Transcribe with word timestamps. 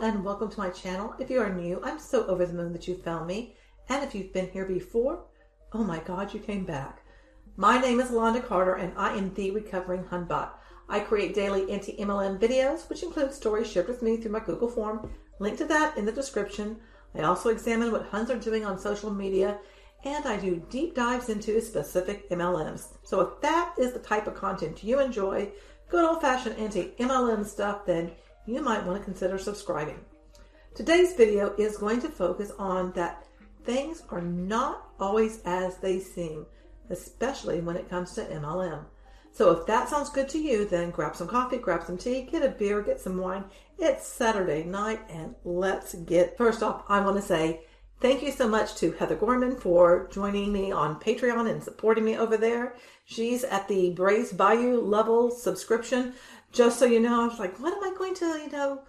and 0.00 0.24
welcome 0.24 0.48
to 0.48 0.58
my 0.58 0.70
channel. 0.70 1.14
If 1.18 1.28
you 1.28 1.42
are 1.42 1.52
new, 1.52 1.78
I'm 1.84 1.98
so 1.98 2.26
over 2.26 2.46
the 2.46 2.54
moon 2.54 2.72
that 2.72 2.88
you 2.88 2.96
found 2.96 3.26
me. 3.26 3.54
And 3.90 4.02
if 4.02 4.14
you've 4.14 4.32
been 4.32 4.48
here 4.48 4.64
before, 4.64 5.26
oh 5.74 5.84
my 5.84 5.98
God, 5.98 6.32
you 6.32 6.40
came 6.40 6.64
back. 6.64 7.02
My 7.58 7.78
name 7.78 8.00
is 8.00 8.10
Londa 8.10 8.42
Carter 8.42 8.76
and 8.76 8.94
I 8.96 9.14
am 9.18 9.34
the 9.34 9.50
Recovering 9.50 10.04
Hunbot. 10.04 10.52
I 10.88 11.00
create 11.00 11.34
daily 11.34 11.70
anti-MLM 11.70 12.40
videos, 12.40 12.88
which 12.88 13.02
include 13.02 13.34
stories 13.34 13.70
shared 13.70 13.88
with 13.88 14.00
me 14.00 14.16
through 14.16 14.30
my 14.30 14.40
Google 14.40 14.68
form. 14.68 15.10
Link 15.38 15.58
to 15.58 15.66
that 15.66 15.98
in 15.98 16.06
the 16.06 16.12
description. 16.12 16.78
I 17.14 17.20
also 17.24 17.50
examine 17.50 17.92
what 17.92 18.06
Huns 18.06 18.30
are 18.30 18.38
doing 18.38 18.64
on 18.64 18.78
social 18.78 19.10
media 19.10 19.58
and 20.04 20.24
I 20.24 20.38
do 20.38 20.64
deep 20.70 20.94
dives 20.94 21.28
into 21.28 21.60
specific 21.60 22.30
MLMs. 22.30 22.94
So 23.02 23.20
if 23.20 23.40
that 23.42 23.74
is 23.78 23.92
the 23.92 23.98
type 23.98 24.26
of 24.26 24.34
content 24.34 24.82
you 24.82 24.98
enjoy, 24.98 25.50
good 25.90 26.06
old 26.06 26.22
fashioned 26.22 26.56
anti 26.58 26.94
MLM 26.98 27.44
stuff, 27.44 27.84
then 27.84 28.12
you 28.46 28.62
might 28.62 28.84
want 28.84 28.98
to 28.98 29.04
consider 29.04 29.38
subscribing. 29.38 30.00
Today's 30.74 31.14
video 31.14 31.54
is 31.56 31.76
going 31.76 32.00
to 32.00 32.08
focus 32.08 32.52
on 32.58 32.92
that 32.92 33.26
things 33.64 34.02
are 34.10 34.22
not 34.22 34.88
always 34.98 35.40
as 35.44 35.76
they 35.78 35.98
seem, 35.98 36.46
especially 36.88 37.60
when 37.60 37.76
it 37.76 37.90
comes 37.90 38.12
to 38.12 38.24
MLM. 38.24 38.84
So 39.32 39.50
if 39.52 39.66
that 39.66 39.88
sounds 39.88 40.10
good 40.10 40.28
to 40.30 40.38
you, 40.38 40.64
then 40.64 40.90
grab 40.90 41.14
some 41.14 41.28
coffee, 41.28 41.58
grab 41.58 41.84
some 41.84 41.98
tea, 41.98 42.22
get 42.22 42.44
a 42.44 42.48
beer, 42.48 42.82
get 42.82 43.00
some 43.00 43.18
wine. 43.18 43.44
It's 43.78 44.06
Saturday 44.06 44.64
night 44.64 45.00
and 45.08 45.34
let's 45.44 45.94
get 45.94 46.36
first 46.36 46.62
off, 46.62 46.84
I 46.88 47.00
want 47.00 47.16
to 47.16 47.22
say 47.22 47.60
Thank 48.00 48.22
you 48.22 48.32
so 48.32 48.48
much 48.48 48.76
to 48.76 48.92
Heather 48.92 49.14
Gorman 49.14 49.56
for 49.56 50.08
joining 50.10 50.50
me 50.50 50.72
on 50.72 50.98
Patreon 50.98 51.50
and 51.50 51.62
supporting 51.62 52.02
me 52.02 52.16
over 52.16 52.38
there. 52.38 52.76
She's 53.04 53.44
at 53.44 53.68
the 53.68 53.90
Brays 53.90 54.32
Bayou 54.32 54.80
level 54.80 55.30
subscription. 55.30 56.14
Just 56.52 56.78
so 56.78 56.84
you 56.84 57.00
know, 57.00 57.22
I 57.22 57.26
was 57.26 57.38
like, 57.38 57.58
what 57.60 57.72
am 57.72 57.82
I 57.84 57.96
going 57.96 58.14
to, 58.16 58.26
you 58.26 58.50
know, 58.50 58.82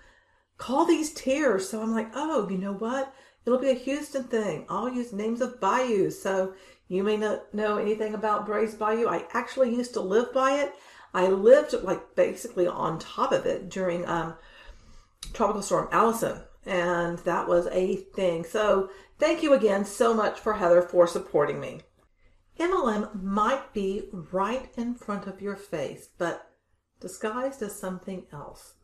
call 0.58 0.86
these 0.86 1.14
tears? 1.14 1.70
So 1.70 1.82
I'm 1.82 1.92
like, 1.92 2.12
oh, 2.16 2.50
you 2.50 2.58
know 2.58 2.74
what? 2.74 3.14
It'll 3.46 3.60
be 3.60 3.70
a 3.70 3.76
Houston 3.76 4.24
thing. 4.24 4.66
I'll 4.70 4.90
use 4.90 5.14
names 5.14 5.42
of 5.42 5.60
bayous. 5.60 6.22
So 6.22 6.54
you 6.88 7.04
may 7.04 7.18
not 7.18 7.54
know 7.54 7.78
anything 7.78 8.14
about 8.14 8.46
Brays 8.46 8.76
Bayou. 8.76 9.08
I 9.08 9.26
actually 9.34 9.74
used 9.76 9.94
to 9.94 10.02
live 10.02 10.34
by 10.34 10.54
it. 10.54 10.74
I 11.14 11.28
lived 11.28 11.74
like 11.84 12.16
basically 12.16 12.68
on 12.68 13.00
top 13.00 13.32
of 13.32 13.46
it 13.46 13.70
during 13.70 14.08
um, 14.08 14.36
Tropical 15.34 15.62
Storm 15.62 15.88
Allison 15.92 16.42
and 16.66 17.18
that 17.20 17.48
was 17.48 17.68
a 17.68 17.96
thing. 17.96 18.44
So 18.44 18.90
thank 19.18 19.42
you 19.42 19.54
again 19.54 19.86
so 19.86 20.14
much 20.14 20.40
for 20.40 20.54
Heather 20.54 20.82
for 20.82 21.08
supporting 21.08 21.60
me. 21.60 21.82
MLM 22.60 23.24
might 23.24 23.74
be 23.74 24.04
right 24.12 24.70
in 24.78 24.94
front 24.94 25.26
of 25.26 25.42
your 25.42 25.56
face, 25.56 26.10
but 26.18 26.51
disguised 27.02 27.62
as 27.62 27.78
something 27.78 28.26
else. 28.32 28.76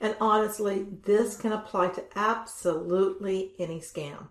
And 0.00 0.16
honestly, 0.20 0.86
this 1.04 1.36
can 1.36 1.52
apply 1.52 1.88
to 1.88 2.04
absolutely 2.16 3.52
any 3.58 3.80
scam. 3.80 4.28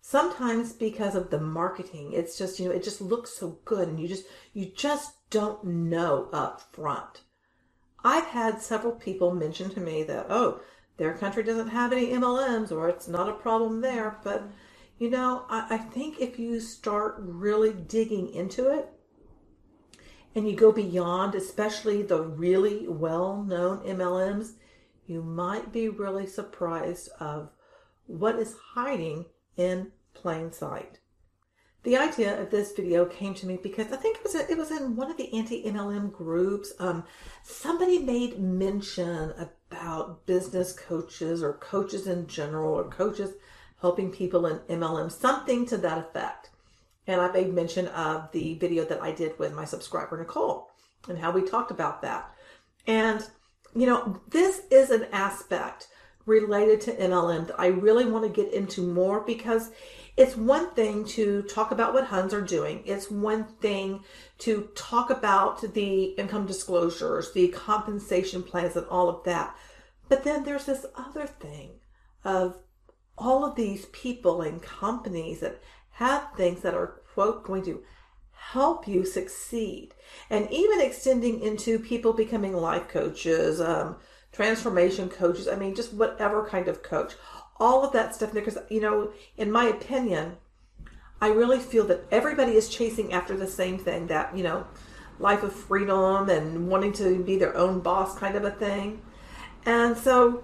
Sometimes 0.00 0.72
because 0.72 1.14
of 1.14 1.30
the 1.30 1.40
marketing, 1.40 2.12
it's 2.12 2.38
just, 2.38 2.58
you 2.58 2.68
know, 2.68 2.74
it 2.74 2.82
just 2.82 3.00
looks 3.00 3.36
so 3.36 3.58
good 3.64 3.88
and 3.88 4.00
you 4.00 4.08
just, 4.08 4.24
you 4.54 4.66
just 4.74 5.12
don't 5.28 5.62
know 5.64 6.28
up 6.32 6.62
front. 6.72 7.22
I've 8.02 8.26
had 8.26 8.62
several 8.62 8.94
people 8.94 9.34
mention 9.34 9.68
to 9.70 9.80
me 9.80 10.04
that, 10.04 10.26
oh, 10.30 10.60
their 10.96 11.12
country 11.14 11.42
doesn't 11.42 11.68
have 11.68 11.92
any 11.92 12.08
MLMs 12.08 12.72
or 12.72 12.88
it's 12.88 13.08
not 13.08 13.28
a 13.28 13.34
problem 13.34 13.80
there. 13.80 14.18
But, 14.22 14.44
you 14.98 15.10
know, 15.10 15.44
I, 15.50 15.66
I 15.70 15.78
think 15.78 16.20
if 16.20 16.38
you 16.38 16.60
start 16.60 17.16
really 17.18 17.72
digging 17.72 18.32
into 18.32 18.70
it 18.70 18.88
and 20.34 20.48
you 20.48 20.56
go 20.56 20.72
beyond, 20.72 21.34
especially 21.34 22.02
the 22.02 22.22
really 22.22 22.86
well 22.86 23.42
known 23.42 23.78
MLMs, 23.80 24.52
you 25.06 25.22
might 25.22 25.72
be 25.72 25.88
really 25.88 26.26
surprised 26.26 27.08
of 27.18 27.50
what 28.06 28.36
is 28.36 28.56
hiding 28.74 29.26
in 29.56 29.90
plain 30.14 30.52
sight. 30.52 31.00
The 31.82 31.96
idea 31.96 32.40
of 32.40 32.50
this 32.50 32.72
video 32.72 33.06
came 33.06 33.34
to 33.34 33.46
me 33.46 33.58
because 33.60 33.90
I 33.90 33.96
think 33.96 34.18
it 34.18 34.24
was 34.24 34.34
it 34.34 34.58
was 34.58 34.70
in 34.70 34.96
one 34.96 35.10
of 35.10 35.16
the 35.16 35.32
anti 35.32 35.64
MLM 35.64 36.12
groups. 36.12 36.72
Um, 36.78 37.04
somebody 37.42 37.98
made 37.98 38.38
mention 38.38 39.32
about 39.70 40.26
business 40.26 40.72
coaches 40.72 41.42
or 41.42 41.54
coaches 41.54 42.06
in 42.06 42.26
general 42.26 42.74
or 42.74 42.84
coaches 42.84 43.32
helping 43.80 44.10
people 44.10 44.44
in 44.44 44.58
MLM, 44.78 45.10
something 45.10 45.64
to 45.66 45.78
that 45.78 45.96
effect. 45.96 46.49
And 47.10 47.20
I 47.20 47.30
made 47.32 47.52
mention 47.52 47.88
of 47.88 48.30
the 48.30 48.54
video 48.54 48.84
that 48.84 49.02
I 49.02 49.10
did 49.10 49.36
with 49.38 49.52
my 49.52 49.64
subscriber 49.64 50.16
Nicole 50.16 50.70
and 51.08 51.18
how 51.18 51.32
we 51.32 51.42
talked 51.42 51.72
about 51.72 52.02
that. 52.02 52.32
And 52.86 53.28
you 53.74 53.86
know, 53.86 54.20
this 54.28 54.62
is 54.70 54.90
an 54.90 55.06
aspect 55.12 55.88
related 56.26 56.80
to 56.82 56.92
MLM 56.92 57.48
that 57.48 57.58
I 57.58 57.68
really 57.68 58.04
want 58.04 58.24
to 58.24 58.42
get 58.42 58.52
into 58.52 58.82
more 58.82 59.20
because 59.20 59.70
it's 60.16 60.36
one 60.36 60.70
thing 60.74 61.04
to 61.06 61.42
talk 61.42 61.70
about 61.70 61.94
what 61.94 62.04
Huns 62.04 62.34
are 62.34 62.42
doing. 62.42 62.82
It's 62.84 63.10
one 63.10 63.44
thing 63.60 64.04
to 64.38 64.68
talk 64.76 65.10
about 65.10 65.74
the 65.74 66.04
income 66.18 66.46
disclosures, 66.46 67.32
the 67.32 67.48
compensation 67.48 68.42
plans, 68.42 68.76
and 68.76 68.86
all 68.86 69.08
of 69.08 69.24
that. 69.24 69.56
But 70.08 70.24
then 70.24 70.44
there's 70.44 70.66
this 70.66 70.86
other 70.94 71.26
thing 71.26 71.80
of 72.24 72.58
all 73.16 73.44
of 73.44 73.54
these 73.54 73.86
people 73.86 74.42
and 74.42 74.62
companies 74.62 75.40
that 75.40 75.60
have 75.92 76.28
things 76.36 76.62
that 76.62 76.74
are, 76.74 77.00
quote, 77.14 77.44
going 77.44 77.64
to 77.64 77.82
help 78.32 78.88
you 78.88 79.04
succeed. 79.04 79.94
And 80.28 80.50
even 80.50 80.80
extending 80.80 81.40
into 81.40 81.78
people 81.78 82.12
becoming 82.12 82.54
life 82.54 82.88
coaches, 82.88 83.60
um, 83.60 83.96
transformation 84.32 85.08
coaches, 85.08 85.46
I 85.46 85.56
mean, 85.56 85.74
just 85.74 85.92
whatever 85.92 86.46
kind 86.46 86.68
of 86.68 86.82
coach 86.82 87.14
all 87.60 87.84
of 87.84 87.92
that 87.92 88.14
stuff 88.14 88.32
because 88.32 88.58
you 88.70 88.80
know 88.80 89.12
in 89.36 89.52
my 89.52 89.66
opinion 89.66 90.36
i 91.20 91.28
really 91.28 91.58
feel 91.58 91.86
that 91.86 92.04
everybody 92.10 92.52
is 92.52 92.68
chasing 92.68 93.12
after 93.12 93.36
the 93.36 93.46
same 93.46 93.78
thing 93.78 94.06
that 94.06 94.34
you 94.36 94.42
know 94.42 94.66
life 95.18 95.42
of 95.42 95.52
freedom 95.52 96.30
and 96.30 96.66
wanting 96.68 96.92
to 96.92 97.22
be 97.22 97.36
their 97.36 97.54
own 97.54 97.78
boss 97.80 98.18
kind 98.18 98.34
of 98.34 98.44
a 98.44 98.50
thing 98.50 99.02
and 99.66 99.96
so 99.96 100.42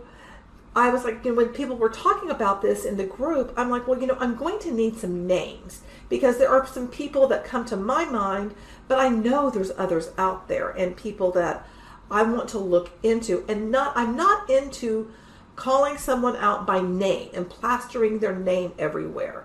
i 0.76 0.88
was 0.88 1.04
like 1.04 1.24
you 1.24 1.30
know 1.30 1.36
when 1.36 1.48
people 1.48 1.76
were 1.76 1.88
talking 1.88 2.30
about 2.30 2.62
this 2.62 2.84
in 2.84 2.96
the 2.96 3.04
group 3.04 3.52
i'm 3.56 3.70
like 3.70 3.86
well 3.88 4.00
you 4.00 4.06
know 4.06 4.16
i'm 4.20 4.36
going 4.36 4.58
to 4.58 4.72
need 4.72 4.96
some 4.96 5.26
names 5.26 5.82
because 6.08 6.38
there 6.38 6.50
are 6.50 6.66
some 6.66 6.86
people 6.86 7.26
that 7.26 7.44
come 7.44 7.64
to 7.64 7.76
my 7.76 8.04
mind 8.04 8.54
but 8.86 9.00
i 9.00 9.08
know 9.08 9.50
there's 9.50 9.72
others 9.76 10.10
out 10.16 10.46
there 10.46 10.70
and 10.70 10.96
people 10.96 11.32
that 11.32 11.66
i 12.10 12.22
want 12.22 12.48
to 12.48 12.58
look 12.58 12.90
into 13.02 13.44
and 13.48 13.70
not 13.70 13.96
i'm 13.96 14.14
not 14.16 14.48
into 14.48 15.10
calling 15.56 15.96
someone 15.96 16.36
out 16.36 16.66
by 16.66 16.80
name 16.80 17.30
and 17.34 17.48
plastering 17.48 18.18
their 18.18 18.36
name 18.36 18.72
everywhere. 18.78 19.44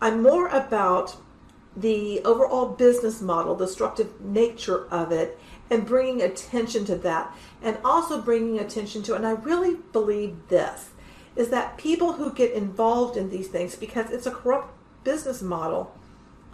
I'm 0.00 0.22
more 0.22 0.46
about 0.48 1.16
the 1.74 2.20
overall 2.20 2.68
business 2.68 3.20
model, 3.20 3.54
the 3.54 3.66
disruptive 3.66 4.20
nature 4.20 4.86
of 4.88 5.10
it, 5.10 5.38
and 5.70 5.86
bringing 5.86 6.22
attention 6.22 6.84
to 6.86 6.96
that, 6.96 7.34
and 7.62 7.78
also 7.84 8.20
bringing 8.20 8.58
attention 8.58 9.02
to, 9.02 9.14
and 9.14 9.26
I 9.26 9.32
really 9.32 9.76
believe 9.92 10.36
this, 10.48 10.90
is 11.36 11.50
that 11.50 11.76
people 11.76 12.14
who 12.14 12.32
get 12.32 12.52
involved 12.52 13.16
in 13.16 13.30
these 13.30 13.48
things, 13.48 13.74
because 13.74 14.10
it's 14.10 14.26
a 14.26 14.30
corrupt 14.30 14.72
business 15.04 15.42
model, 15.42 15.94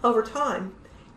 over 0.03 0.22
time, 0.22 0.74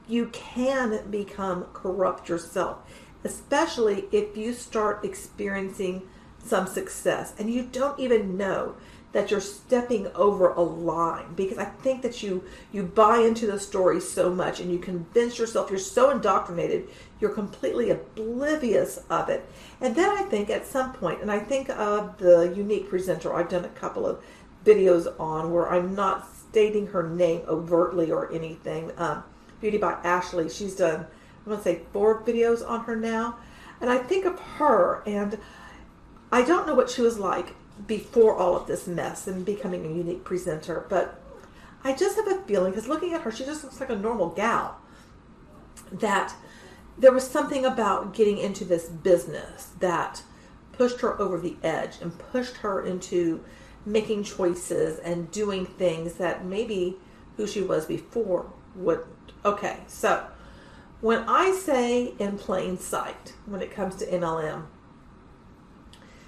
you 0.08 0.28
can 0.28 1.10
become 1.10 1.66
corrupt 1.74 2.30
yourself, 2.30 2.78
especially 3.24 4.06
if 4.12 4.38
you 4.38 4.54
start 4.54 5.04
experiencing 5.04 6.04
some 6.44 6.66
success 6.66 7.34
and 7.38 7.52
you 7.52 7.64
don't 7.64 8.00
even 8.00 8.38
know 8.38 8.76
that 9.18 9.32
you're 9.32 9.42
stepping 9.42 10.06
over 10.14 10.50
a 10.50 10.62
line 10.62 11.34
because 11.34 11.58
I 11.58 11.66
think 11.66 12.04
that 12.04 12.22
you 12.22 12.44
you 12.72 12.84
buy 12.84 13.18
into 13.22 13.48
the 13.48 13.60
story 13.60 14.00
so 14.00 14.30
much 14.30 14.60
and 14.60 14.72
you 14.72 14.78
convince 14.78 15.40
yourself 15.40 15.72
you're 15.72 15.80
so 15.80 16.12
indoctrinated 16.12 16.88
you're 17.20 17.32
completely 17.32 17.90
oblivious 17.90 19.00
of 19.10 19.28
it. 19.30 19.44
And 19.82 19.96
then 19.96 20.12
I 20.12 20.22
think 20.22 20.52
at 20.52 20.68
some 20.68 20.94
point 20.94 21.24
and 21.24 21.32
I 21.32 21.40
think 21.40 21.68
of 21.70 22.20
the 22.20 22.54
unique 22.56 22.90
presenter 22.90 23.34
I've 23.34 23.50
done 23.50 23.66
a 23.66 23.70
couple 23.70 24.06
of 24.06 24.24
videos 24.64 25.12
on 25.20 25.52
where 25.52 25.68
I'm 25.68 25.96
not 25.96 26.30
stating 26.32 26.86
her 26.86 27.10
name 27.10 27.42
overtly 27.48 28.12
or 28.12 28.32
anything. 28.32 28.92
Um, 28.98 29.24
Beauty 29.60 29.80
by 29.80 29.94
Ashley. 30.04 30.48
She's 30.48 30.76
done 30.76 31.08
I 31.44 31.50
want 31.50 31.64
to 31.64 31.70
say 31.72 31.82
four 31.92 32.22
videos 32.22 32.64
on 32.64 32.82
her 32.82 32.96
now. 32.96 33.40
And 33.82 33.90
I 33.90 33.98
think 33.98 34.26
of 34.26 34.40
her 34.40 35.02
and 35.08 35.40
I 36.32 36.44
don't 36.44 36.68
know 36.68 36.76
what 36.76 36.92
she 36.92 37.02
was 37.02 37.18
like 37.18 37.56
before 37.86 38.36
all 38.36 38.56
of 38.56 38.68
this 38.68 38.88
mess 38.88 39.28
and 39.28 39.46
becoming 39.46 39.86
a 39.86 39.90
unique 39.90 40.24
presenter, 40.24 40.86
but 40.90 41.22
I 41.84 41.94
just 41.94 42.16
have 42.16 42.28
a 42.28 42.42
feeling 42.44 42.72
because 42.72 42.88
looking 42.88 43.14
at 43.14 43.22
her, 43.22 43.32
she 43.32 43.46
just 43.46 43.64
looks 43.64 43.80
like 43.80 43.90
a 43.90 43.96
normal 43.96 44.30
gal. 44.30 44.80
That 45.92 46.34
there 46.98 47.12
was 47.12 47.30
something 47.30 47.66
about 47.66 48.14
getting 48.14 48.38
into 48.38 48.66
this 48.66 48.90
business 48.90 49.70
that 49.80 50.24
pushed 50.72 51.02
her 51.02 51.20
over 51.20 51.40
the 51.40 51.56
edge 51.64 52.02
and 52.02 52.18
pushed 52.18 52.58
her 52.58 52.84
into 52.84 53.44
making 53.86 54.24
choices 54.24 55.00
and 55.00 55.32
doing 55.32 55.66
things 55.66 56.16
that 56.16 56.46
maybe 56.46 56.98
who 57.38 57.48
she 57.48 57.62
was 57.62 57.86
before 57.86 58.52
wouldn't. 58.76 59.08
Okay, 59.46 59.78
so 59.88 60.28
when 61.00 61.20
I 61.28 61.52
say 61.52 62.14
in 62.20 62.38
plain 62.38 62.78
sight 62.78 63.34
when 63.46 63.62
it 63.62 63.72
comes 63.72 63.96
to 63.98 64.06
MLM, 64.06 64.66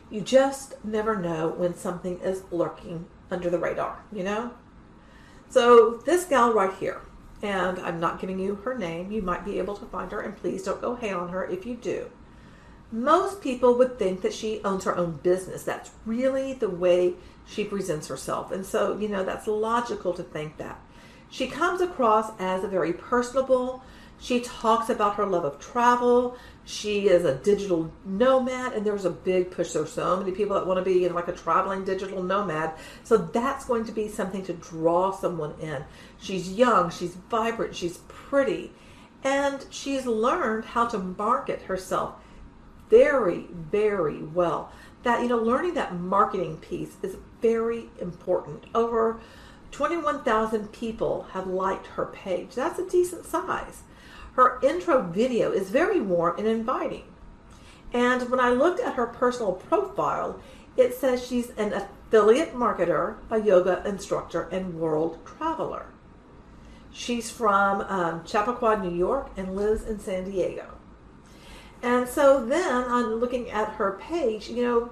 You 0.10 0.22
just 0.22 0.74
never 0.84 1.16
know 1.16 1.50
when 1.50 1.76
something 1.76 2.20
is 2.20 2.44
lurking 2.52 3.06
under 3.30 3.50
the 3.50 3.60
radar, 3.60 4.04
you 4.12 4.24
know? 4.24 4.52
So, 5.50 6.02
this 6.06 6.26
gal 6.26 6.54
right 6.54 6.74
here, 6.74 7.02
and 7.42 7.80
I'm 7.80 8.00
not 8.00 8.20
giving 8.20 8.40
you 8.40 8.56
her 8.56 8.78
name, 8.78 9.12
you 9.12 9.22
might 9.22 9.46
be 9.46 9.60
able 9.60 9.76
to 9.78 9.86
find 9.86 10.12
her, 10.12 10.22
and 10.22 10.36
please 10.36 10.64
don't 10.64 10.82
go 10.82 10.96
hate 10.96 11.14
on 11.14 11.30
her 11.30 11.46
if 11.46 11.66
you 11.66 11.76
do. 11.76 12.10
Most 12.92 13.42
people 13.42 13.76
would 13.78 14.00
think 14.00 14.22
that 14.22 14.34
she 14.34 14.62
owns 14.64 14.84
her 14.84 14.98
own 14.98 15.20
business. 15.22 15.64
That's 15.64 15.92
really 16.06 16.54
the 16.54 16.70
way 16.70 17.14
she 17.46 17.64
presents 17.64 18.08
herself. 18.08 18.52
And 18.52 18.66
so, 18.66 18.98
you 18.98 19.08
know, 19.08 19.24
that's 19.24 19.48
logical 19.48 20.14
to 20.14 20.24
think 20.24 20.58
that. 20.58 20.80
She 21.30 21.48
comes 21.48 21.82
across 21.82 22.32
as 22.40 22.64
a 22.64 22.68
very 22.68 22.94
personable, 22.94 23.84
she 24.20 24.42
talks 24.42 24.90
about 24.90 25.16
her 25.16 25.26
love 25.26 25.46
of 25.46 25.60
travel. 25.60 26.38
She 26.70 27.08
is 27.08 27.26
a 27.26 27.34
digital 27.34 27.92
nomad, 28.06 28.74
and 28.74 28.86
there's 28.86 29.04
a 29.04 29.10
big 29.10 29.50
push. 29.50 29.72
There's 29.72 29.92
so 29.92 30.18
many 30.18 30.32
people 30.32 30.54
that 30.54 30.68
want 30.68 30.78
to 30.78 30.86
be 30.86 31.00
you 31.00 31.10
know, 31.10 31.16
like 31.16 31.28
a 31.28 31.34
traveling 31.34 31.84
digital 31.84 32.22
nomad. 32.22 32.74
So 33.04 33.18
that's 33.18 33.66
going 33.66 33.86
to 33.86 33.92
be 33.92 34.08
something 34.08 34.44
to 34.44 34.54
draw 34.54 35.10
someone 35.10 35.56
in. 35.60 35.84
She's 36.20 36.52
young, 36.54 36.92
she's 36.92 37.16
vibrant, 37.16 37.76
she's 37.76 37.98
pretty, 38.08 38.72
and 39.24 39.66
she's 39.72 40.06
learned 40.06 40.64
how 40.64 40.86
to 40.90 41.00
market 41.00 41.64
herself 41.64 42.14
very, 42.92 43.48
very 43.52 44.22
well. 44.22 44.72
That, 45.02 45.24
you 45.24 45.28
know, 45.28 45.38
learning 45.38 45.74
that 45.74 45.96
marketing 45.96 46.58
piece 46.58 46.98
is 47.02 47.18
very 47.42 47.90
important. 48.00 48.66
Over 48.76 49.20
21,000 49.72 50.72
people 50.72 51.26
have 51.32 51.48
liked 51.48 51.88
her 51.88 52.06
page. 52.06 52.54
That's 52.54 52.78
a 52.78 52.88
decent 52.88 53.26
size. 53.26 53.82
Her 54.34 54.60
intro 54.64 55.02
video 55.02 55.52
is 55.52 55.70
very 55.70 56.00
warm 56.00 56.38
and 56.38 56.48
inviting. 56.48 57.04
And 57.92 58.30
when 58.30 58.40
I 58.40 58.50
looked 58.50 58.80
at 58.80 58.96
her 58.96 59.08
personal 59.08 59.54
profile, 59.54 60.40
it 60.78 60.94
says 60.94 61.26
she's 61.26 61.50
an 61.52 61.74
affiliate 61.74 62.54
marketer, 62.54 63.18
a 63.30 63.42
yoga 63.42 63.82
instructor, 63.86 64.44
and 64.52 64.80
world 64.80 65.20
traveler. 65.26 65.88
She's 66.92 67.30
from 67.30 67.82
um, 67.82 68.24
Chappaqua, 68.24 68.78
New 68.78 68.96
York, 68.96 69.30
and 69.38 69.56
lives 69.56 69.86
in 69.86 70.00
San 70.00 70.30
Diego. 70.30 70.66
And 71.82 72.08
so 72.08 72.46
then 72.46 72.84
on 72.86 73.16
looking 73.16 73.50
at 73.50 73.74
her 73.74 74.00
page, 74.02 74.50
you 74.50 74.64
know, 74.64 74.92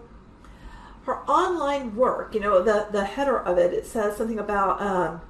her 1.04 1.19
online 1.30 1.95
work, 1.95 2.33
you 2.33 2.40
know, 2.40 2.62
the, 2.62 2.88
the 2.92 3.06
header 3.06 3.40
of 3.40 3.57
it, 3.57 3.74
it 3.74 3.86
says 3.86 4.18
something 4.18 4.40
about 4.40 4.81
um, 4.81 5.22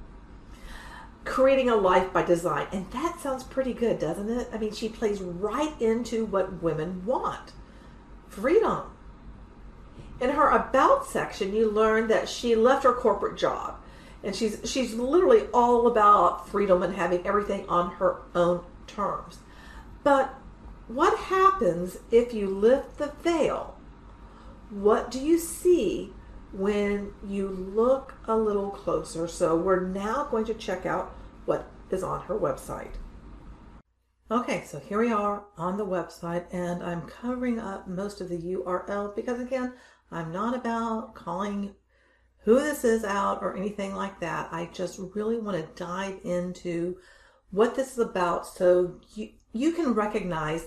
creating 1.28 1.68
a 1.68 1.76
life 1.76 2.12
by 2.12 2.22
design. 2.22 2.66
And 2.72 2.90
that 2.90 3.20
sounds 3.20 3.44
pretty 3.44 3.72
good, 3.72 3.98
doesn't 3.98 4.28
it? 4.28 4.48
I 4.52 4.58
mean, 4.58 4.72
she 4.72 4.88
plays 4.88 5.20
right 5.20 5.80
into 5.80 6.24
what 6.24 6.62
women 6.62 7.04
want 7.04 7.52
freedom. 8.28 8.82
In 10.20 10.30
her 10.30 10.48
about 10.48 11.06
section, 11.06 11.54
you 11.54 11.70
learn 11.70 12.08
that 12.08 12.28
she 12.28 12.54
left 12.54 12.84
her 12.84 12.92
corporate 12.92 13.38
job. 13.38 13.76
And 14.24 14.34
she's 14.34 14.60
she's 14.64 14.94
literally 14.94 15.46
all 15.54 15.86
about 15.86 16.48
freedom 16.48 16.82
and 16.82 16.94
having 16.96 17.24
everything 17.24 17.68
on 17.68 17.92
her 17.92 18.16
own 18.34 18.64
terms. 18.88 19.38
But 20.02 20.34
what 20.88 21.16
happens 21.18 21.98
if 22.10 22.34
you 22.34 22.48
lift 22.48 22.98
the 22.98 23.12
veil? 23.22 23.76
What 24.70 25.10
do 25.10 25.20
you 25.20 25.38
see 25.38 26.12
when 26.52 27.12
you 27.24 27.48
look 27.48 28.14
a 28.26 28.36
little 28.36 28.70
closer? 28.70 29.28
So 29.28 29.54
we're 29.54 29.80
now 29.80 30.26
going 30.30 30.46
to 30.46 30.54
check 30.54 30.84
out 30.84 31.14
what 31.48 31.70
is 31.90 32.02
on 32.02 32.20
her 32.20 32.38
website. 32.38 32.92
Okay, 34.30 34.64
so 34.66 34.78
here 34.78 35.00
we 35.00 35.10
are 35.10 35.44
on 35.56 35.78
the 35.78 35.86
website, 35.86 36.44
and 36.52 36.82
I'm 36.82 37.08
covering 37.08 37.58
up 37.58 37.88
most 37.88 38.20
of 38.20 38.28
the 38.28 38.36
URL 38.36 39.16
because, 39.16 39.40
again, 39.40 39.72
I'm 40.10 40.30
not 40.30 40.54
about 40.54 41.14
calling 41.14 41.74
who 42.40 42.60
this 42.60 42.84
is 42.84 43.02
out 43.02 43.38
or 43.40 43.56
anything 43.56 43.94
like 43.94 44.20
that. 44.20 44.50
I 44.52 44.68
just 44.74 45.00
really 45.14 45.38
want 45.38 45.56
to 45.56 45.82
dive 45.82 46.18
into 46.22 46.98
what 47.50 47.74
this 47.74 47.92
is 47.92 47.98
about 47.98 48.46
so 48.46 49.00
you, 49.14 49.30
you 49.54 49.72
can 49.72 49.94
recognize 49.94 50.66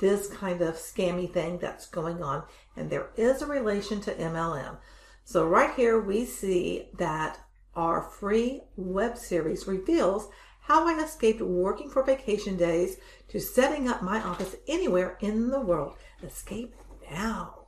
this 0.00 0.26
kind 0.26 0.60
of 0.60 0.74
scammy 0.74 1.32
thing 1.32 1.58
that's 1.58 1.86
going 1.86 2.24
on. 2.24 2.42
And 2.76 2.90
there 2.90 3.10
is 3.16 3.40
a 3.40 3.46
relation 3.46 4.00
to 4.00 4.14
MLM. 4.14 4.78
So, 5.22 5.46
right 5.46 5.74
here, 5.76 6.00
we 6.00 6.24
see 6.24 6.88
that 6.98 7.38
our 7.78 8.02
free 8.02 8.60
web 8.76 9.16
series 9.16 9.68
reveals 9.68 10.28
how 10.62 10.88
I 10.88 11.00
escaped 11.00 11.40
working 11.40 11.88
for 11.88 12.02
vacation 12.02 12.56
days 12.56 12.96
to 13.28 13.38
setting 13.38 13.88
up 13.88 14.02
my 14.02 14.20
office 14.20 14.56
anywhere 14.66 15.16
in 15.20 15.50
the 15.50 15.60
world. 15.60 15.94
Escape 16.22 16.74
now. 17.08 17.66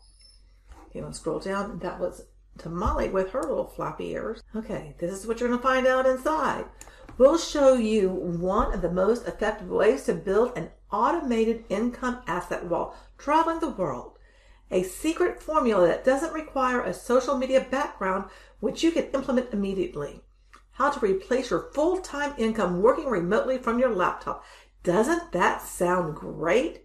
Okay, 0.88 1.00
let's 1.00 1.20
scroll 1.20 1.38
down. 1.38 1.78
That 1.78 2.00
was 2.00 2.24
Tamale 2.58 3.08
with 3.08 3.30
her 3.30 3.42
little 3.42 3.68
floppy 3.68 4.10
ears. 4.10 4.42
Okay, 4.56 4.96
this 4.98 5.12
is 5.12 5.28
what 5.28 5.38
you're 5.38 5.48
going 5.48 5.60
to 5.60 5.66
find 5.66 5.86
out 5.86 6.06
inside. 6.06 6.64
We'll 7.16 7.38
show 7.38 7.74
you 7.74 8.08
one 8.08 8.74
of 8.74 8.82
the 8.82 8.90
most 8.90 9.28
effective 9.28 9.68
ways 9.68 10.04
to 10.04 10.14
build 10.14 10.58
an 10.58 10.70
automated 10.90 11.64
income 11.68 12.22
asset 12.26 12.66
while 12.66 12.96
traveling 13.16 13.60
the 13.60 13.70
world. 13.70 14.18
A 14.70 14.84
secret 14.84 15.42
formula 15.42 15.88
that 15.88 16.04
doesn't 16.04 16.32
require 16.32 16.80
a 16.80 16.94
social 16.94 17.36
media 17.36 17.66
background 17.68 18.30
which 18.60 18.84
you 18.84 18.92
can 18.92 19.06
implement 19.12 19.52
immediately. 19.52 20.22
How 20.72 20.90
to 20.90 21.00
replace 21.00 21.50
your 21.50 21.70
full 21.74 21.98
time 21.98 22.34
income 22.38 22.80
working 22.80 23.08
remotely 23.08 23.58
from 23.58 23.78
your 23.78 23.94
laptop. 23.94 24.44
Doesn't 24.82 25.32
that 25.32 25.62
sound 25.62 26.14
great? 26.14 26.84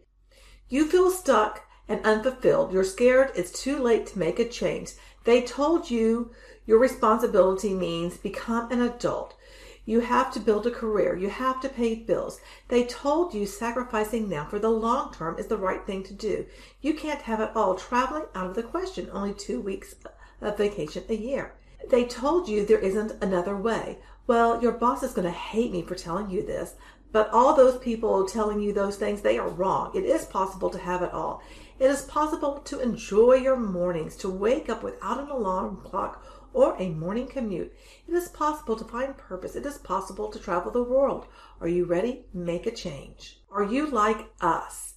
You 0.67 0.87
feel 0.87 1.11
stuck 1.11 1.61
and 1.87 2.03
unfulfilled. 2.03 2.73
You're 2.73 2.83
scared 2.83 3.31
it's 3.35 3.51
too 3.51 3.77
late 3.77 4.07
to 4.07 4.19
make 4.19 4.39
a 4.39 4.49
change. 4.49 4.93
They 5.23 5.43
told 5.43 5.91
you 5.91 6.31
your 6.65 6.79
responsibility 6.79 7.73
means 7.73 8.17
become 8.17 8.71
an 8.71 8.81
adult. 8.81 9.34
You 9.85 9.99
have 9.99 10.33
to 10.33 10.39
build 10.39 10.65
a 10.65 10.71
career. 10.71 11.15
You 11.15 11.29
have 11.29 11.61
to 11.61 11.69
pay 11.69 11.95
bills. 11.95 12.41
They 12.69 12.85
told 12.85 13.33
you 13.33 13.45
sacrificing 13.45 14.27
now 14.27 14.45
for 14.45 14.57
the 14.57 14.69
long 14.69 15.13
term 15.13 15.37
is 15.37 15.47
the 15.47 15.57
right 15.57 15.85
thing 15.85 16.03
to 16.03 16.13
do. 16.13 16.45
You 16.81 16.93
can't 16.95 17.21
have 17.21 17.39
it 17.39 17.51
all. 17.55 17.75
Traveling 17.75 18.25
out 18.33 18.47
of 18.47 18.55
the 18.55 18.63
question. 18.63 19.09
Only 19.11 19.33
two 19.33 19.61
weeks 19.61 19.95
of 20.41 20.57
vacation 20.57 21.03
a 21.07 21.15
year. 21.15 21.53
They 21.89 22.03
told 22.05 22.49
you 22.49 22.65
there 22.65 22.79
isn't 22.79 23.23
another 23.23 23.55
way. 23.55 23.99
Well, 24.27 24.61
your 24.61 24.71
boss 24.71 25.03
is 25.03 25.13
going 25.13 25.27
to 25.27 25.31
hate 25.31 25.71
me 25.71 25.83
for 25.83 25.93
telling 25.93 26.31
you 26.31 26.43
this, 26.43 26.73
but 27.11 27.29
all 27.29 27.55
those 27.55 27.77
people 27.77 28.25
telling 28.25 28.59
you 28.59 28.73
those 28.73 28.97
things, 28.97 29.21
they 29.21 29.37
are 29.37 29.47
wrong. 29.47 29.91
It 29.93 30.03
is 30.03 30.25
possible 30.25 30.71
to 30.71 30.79
have 30.79 31.03
it 31.03 31.13
all. 31.13 31.43
It 31.77 31.91
is 31.91 32.01
possible 32.01 32.59
to 32.65 32.79
enjoy 32.79 33.35
your 33.35 33.55
mornings, 33.55 34.15
to 34.17 34.29
wake 34.29 34.67
up 34.67 34.81
without 34.81 35.19
an 35.19 35.29
alarm 35.29 35.81
clock 35.83 36.25
or 36.55 36.75
a 36.79 36.89
morning 36.89 37.27
commute. 37.27 37.75
It 38.07 38.13
is 38.13 38.29
possible 38.29 38.77
to 38.77 38.85
find 38.85 39.17
purpose. 39.17 39.57
It 39.57 39.65
is 39.65 39.77
possible 39.77 40.29
to 40.29 40.39
travel 40.39 40.71
the 40.71 40.81
world. 40.81 41.27
Are 41.59 41.67
you 41.67 41.83
ready? 41.83 42.25
Make 42.33 42.65
a 42.65 42.71
change. 42.71 43.41
Are 43.51 43.63
you 43.63 43.87
like 43.87 44.29
us? 44.39 44.93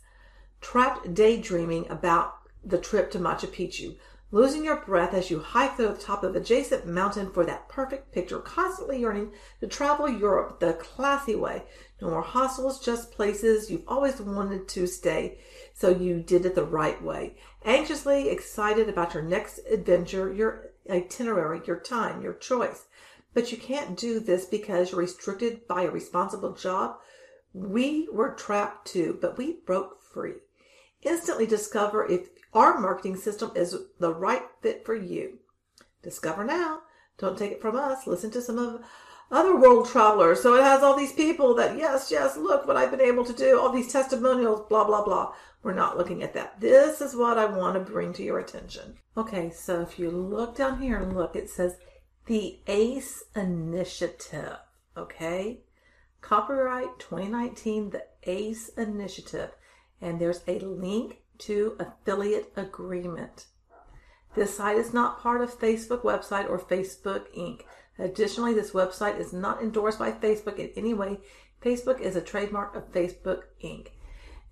Trapped 0.61 1.15
daydreaming 1.15 1.91
about 1.91 2.37
the 2.65 2.79
trip 2.79 3.11
to 3.11 3.19
Machu 3.19 3.49
Picchu, 3.49 3.97
losing 4.31 4.65
your 4.65 4.77
breath 4.77 5.15
as 5.15 5.31
you 5.31 5.41
hike 5.41 5.77
to 5.77 5.89
the 5.89 5.95
top 5.95 6.23
of 6.23 6.37
adjacent 6.37 6.87
mountain 6.87 7.31
for 7.33 7.45
that 7.45 7.69
perfect 7.69 8.13
picture, 8.13 8.39
constantly 8.39 9.01
yearning 9.01 9.33
to 9.61 9.67
travel 9.67 10.09
Europe 10.09 10.61
the 10.61 10.75
classy 10.75 11.35
way. 11.35 11.65
No 12.01 12.11
more 12.11 12.23
hostels, 12.23 12.85
just 12.85 13.11
places 13.11 13.69
you've 13.69 13.89
always 13.89 14.21
wanted 14.21 14.69
to 14.69 14.87
stay, 14.87 15.39
so 15.75 15.89
you 15.89 16.21
did 16.21 16.47
it 16.47 16.55
the 16.55 16.65
right 16.65 17.03
way. 17.03 17.35
Anxiously 17.65 18.29
excited 18.29 18.89
about 18.89 19.15
your 19.15 19.23
next 19.25 19.61
adventure, 19.71 20.33
your 20.33 20.68
itinerary, 20.89 21.61
your 21.67 21.79
time, 21.79 22.23
your 22.23 22.35
choice. 22.35 22.87
But 23.35 23.53
you 23.53 23.59
can't 23.59 23.97
do 23.97 24.21
this 24.21 24.47
because 24.47 24.91
you're 24.91 25.01
restricted 25.01 25.67
by 25.69 25.83
a 25.83 25.91
responsible 25.91 26.53
job. 26.53 26.97
We 27.53 28.09
were 28.13 28.35
trapped 28.35 28.89
too, 28.89 29.19
but 29.21 29.39
we 29.39 29.59
broke 29.67 30.03
free. 30.03 30.35
Instantly 31.03 31.47
discover 31.47 32.07
if 32.07 32.29
our 32.53 32.81
marketing 32.81 33.17
system 33.17 33.53
is 33.55 33.77
the 33.99 34.15
right 34.15 34.43
fit 34.63 34.85
for 34.85 34.95
you. 34.95 35.39
Discover 36.03 36.45
now. 36.45 36.81
Don't 37.19 37.37
take 37.37 37.53
it 37.53 37.61
from 37.61 37.77
us. 37.77 38.07
Listen 38.07 38.31
to 38.31 38.43
some 38.43 38.59
of 38.59 38.83
other 39.31 39.57
world 39.57 39.89
travelers. 39.89 40.41
So 40.43 40.55
it 40.55 40.63
has 40.63 40.83
all 40.83 40.97
these 40.97 41.13
people 41.13 41.55
that, 41.55 41.77
yes, 41.77 42.11
yes, 42.11 42.37
look 42.37 42.67
what 42.67 42.77
I've 42.77 42.91
been 42.91 43.01
able 43.01 43.25
to 43.25 43.33
do, 43.33 43.59
all 43.59 43.73
these 43.73 43.93
testimonials, 43.93 44.67
blah, 44.69 44.85
blah, 44.85 45.05
blah. 45.05 45.33
We're 45.63 45.75
not 45.75 45.99
looking 45.99 46.23
at 46.23 46.35
that. 46.35 46.61
This 46.61 47.01
is 47.01 47.17
what 47.17 47.37
I 47.37 47.45
want 47.45 47.75
to 47.75 47.93
bring 47.93 48.13
to 48.15 48.23
your 48.23 48.39
attention. 48.39 48.95
Okay, 49.17 49.51
so 49.51 49.81
if 49.81 49.99
you 49.99 50.11
look 50.11 50.57
down 50.57 50.81
here 50.81 50.99
and 50.99 51.15
look, 51.15 51.35
it 51.35 51.51
says 51.51 51.77
the 52.27 52.61
ACE 52.67 53.25
Initiative. 53.35 54.57
Okay? 54.97 55.61
Copyright 56.21 56.99
2019, 56.99 57.91
the 57.91 58.05
ACE 58.23 58.69
Initiative. 58.71 59.51
And 60.01 60.21
there's 60.21 60.43
a 60.47 60.61
link 60.61 61.23
to 61.39 61.77
affiliate 61.79 62.53
agreement. 62.57 63.47
This 64.35 64.57
site 64.57 64.77
is 64.77 64.95
not 64.95 65.21
part 65.21 65.41
of 65.41 65.59
Facebook 65.59 66.03
website 66.03 66.49
or 66.49 66.59
Facebook 66.59 67.25
Inc. 67.37 67.63
Additionally, 67.99 68.55
this 68.55 68.71
website 68.71 69.19
is 69.19 69.33
not 69.33 69.61
endorsed 69.63 69.99
by 69.99 70.13
Facebook 70.13 70.59
in 70.59 70.71
any 70.77 70.95
way. 70.95 71.19
Facebook 71.63 72.01
is 72.01 72.17
a 72.17 72.21
trademark 72.21 72.77
of 72.77 72.93
Facebook 72.93 73.43
Inc. 73.63 73.89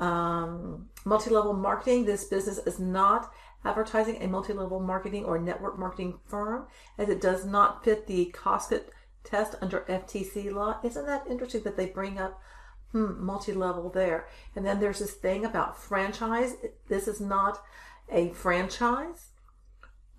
Um, 0.00 0.88
multi-level 1.04 1.54
marketing. 1.54 2.04
This 2.04 2.24
business 2.24 2.58
is 2.58 2.78
not 2.78 3.32
advertising 3.64 4.22
a 4.22 4.28
multi-level 4.28 4.80
marketing 4.80 5.24
or 5.24 5.38
network 5.38 5.78
marketing 5.78 6.18
firm 6.26 6.66
as 6.96 7.08
it 7.08 7.20
does 7.20 7.44
not 7.44 7.84
fit 7.84 8.06
the 8.06 8.32
Koscot 8.34 8.84
test 9.24 9.54
under 9.60 9.80
FTC 9.88 10.52
law. 10.52 10.78
Isn't 10.82 11.06
that 11.06 11.26
interesting 11.28 11.62
that 11.62 11.76
they 11.76 11.86
bring 11.86 12.18
up 12.18 12.40
hmm, 12.92 13.24
multi-level 13.24 13.90
there? 13.90 14.28
And 14.54 14.64
then 14.64 14.80
there's 14.80 15.00
this 15.00 15.14
thing 15.14 15.44
about 15.44 15.80
franchise. 15.80 16.54
This 16.88 17.08
is 17.08 17.20
not 17.20 17.60
a 18.10 18.30
franchise. 18.30 19.30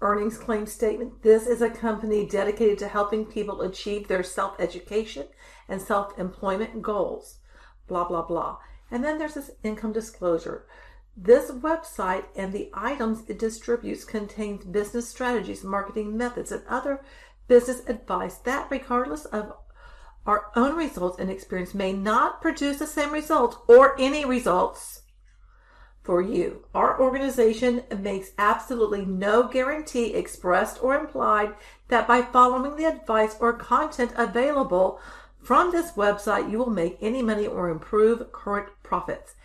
Earnings 0.01 0.37
claim 0.37 0.65
statement. 0.65 1.23
This 1.23 1.45
is 1.45 1.61
a 1.61 1.69
company 1.69 2.25
dedicated 2.25 2.77
to 2.79 2.87
helping 2.87 3.25
people 3.25 3.61
achieve 3.61 4.07
their 4.07 4.23
self-education 4.23 5.27
and 5.67 5.81
self-employment 5.81 6.81
goals. 6.81 7.39
Blah, 7.87 8.07
blah, 8.07 8.21
blah. 8.21 8.57
And 8.91 9.03
then 9.03 9.17
there's 9.17 9.33
this 9.33 9.51
income 9.63 9.91
disclosure. 9.91 10.65
This 11.21 11.51
website 11.51 12.27
and 12.33 12.53
the 12.53 12.69
items 12.73 13.23
it 13.27 13.37
distributes 13.37 14.05
contains 14.05 14.63
business 14.63 15.09
strategies, 15.09 15.65
marketing 15.65 16.15
methods, 16.15 16.49
and 16.49 16.65
other 16.65 17.03
business 17.49 17.81
advice 17.87 18.35
that, 18.35 18.67
regardless 18.69 19.25
of 19.25 19.51
our 20.25 20.45
own 20.55 20.77
results 20.77 21.19
and 21.19 21.29
experience, 21.29 21.73
may 21.73 21.91
not 21.91 22.41
produce 22.41 22.79
the 22.79 22.87
same 22.87 23.11
results 23.11 23.57
or 23.67 23.99
any 23.99 24.23
results 24.23 25.01
for 26.03 26.21
you. 26.21 26.65
Our 26.73 26.97
organization 27.01 27.83
makes 27.99 28.31
absolutely 28.37 29.05
no 29.05 29.49
guarantee, 29.49 30.13
expressed 30.13 30.81
or 30.81 30.95
implied, 30.95 31.53
that 31.89 32.07
by 32.07 32.21
following 32.21 32.77
the 32.77 32.85
advice 32.85 33.35
or 33.41 33.51
content 33.51 34.13
available 34.15 35.01
from 35.43 35.71
this 35.71 35.91
website, 35.91 36.49
you 36.49 36.59
will 36.59 36.69
make 36.69 36.97
any 37.01 37.21
money 37.21 37.45
or 37.45 37.69
improve 37.69 38.31
current 38.31 38.69
profits 38.83 39.35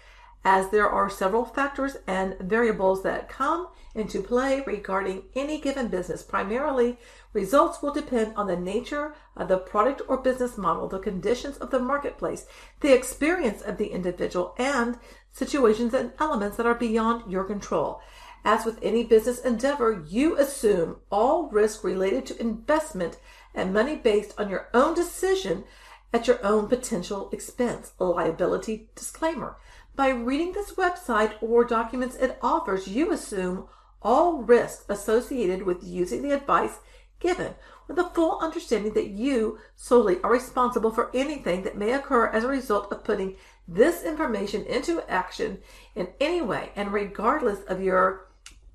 as 0.45 0.71
there 0.71 0.89
are 0.89 1.09
several 1.09 1.45
factors 1.45 1.97
and 2.07 2.39
variables 2.39 3.03
that 3.03 3.29
come 3.29 3.69
into 3.95 4.21
play 4.21 4.63
regarding 4.67 5.23
any 5.35 5.61
given 5.61 5.89
business. 5.89 6.23
Primarily, 6.23 6.99
results 7.33 7.81
will 7.81 7.93
depend 7.93 8.35
on 8.37 8.47
the 8.47 8.57
nature 8.57 9.15
of 9.37 9.49
the 9.49 9.59
product 9.59 10.03
or 10.09 10.19
business 10.19 10.59
model, 10.59 10.89
the 10.89 10.99
conditions 10.99 11.57
of 11.59 11.71
the 11.71 11.79
marketplace, 11.79 12.47
the 12.81 12.93
experience 12.93 13.63
of 13.63 13.79
the 13.79 13.87
individual, 13.87 14.55
and 14.59 14.99
situations 15.33 15.95
and 15.95 16.13
elements 16.19 16.57
that 16.57 16.67
are 16.67 16.75
beyond 16.75 17.31
your 17.31 17.45
control. 17.45 18.01
As 18.45 18.67
with 18.67 18.79
any 18.83 19.05
business 19.05 19.41
endeavor, 19.41 20.05
you 20.07 20.37
assume 20.37 20.97
all 21.11 21.49
risk 21.49 21.83
related 21.83 22.27
to 22.27 22.41
investment 22.41 23.17
and 23.55 23.73
money 23.73 23.97
based 23.97 24.39
on 24.39 24.51
your 24.51 24.69
own 24.75 24.95
decision 24.95 25.65
at 26.13 26.27
your 26.27 26.45
own 26.45 26.69
potential 26.69 27.31
expense. 27.33 27.93
Liability 27.99 28.89
disclaimer. 28.95 29.57
By 29.97 30.09
reading 30.09 30.53
this 30.53 30.73
website 30.73 31.35
or 31.41 31.65
documents 31.65 32.17
it 32.17 32.37
offers, 32.43 32.89
you 32.89 33.13
assume 33.13 33.69
all 34.03 34.43
risks 34.43 34.85
associated 34.89 35.63
with 35.63 35.85
using 35.85 36.23
the 36.23 36.35
advice 36.35 36.79
given 37.21 37.55
with 37.87 37.97
the 37.97 38.11
full 38.11 38.39
understanding 38.41 38.93
that 38.95 39.09
you 39.09 39.59
solely 39.77 40.21
are 40.23 40.33
responsible 40.33 40.91
for 40.91 41.11
anything 41.15 41.63
that 41.63 41.79
may 41.79 41.93
occur 41.93 42.27
as 42.27 42.43
a 42.43 42.49
result 42.49 42.91
of 42.91 43.05
putting 43.05 43.37
this 43.69 44.03
information 44.03 44.65
into 44.65 45.09
action 45.09 45.59
in 45.95 46.09
any 46.21 46.43
way 46.43 46.71
and 46.75 46.93
regardless 46.93 47.61
of 47.69 47.81
your 47.81 48.27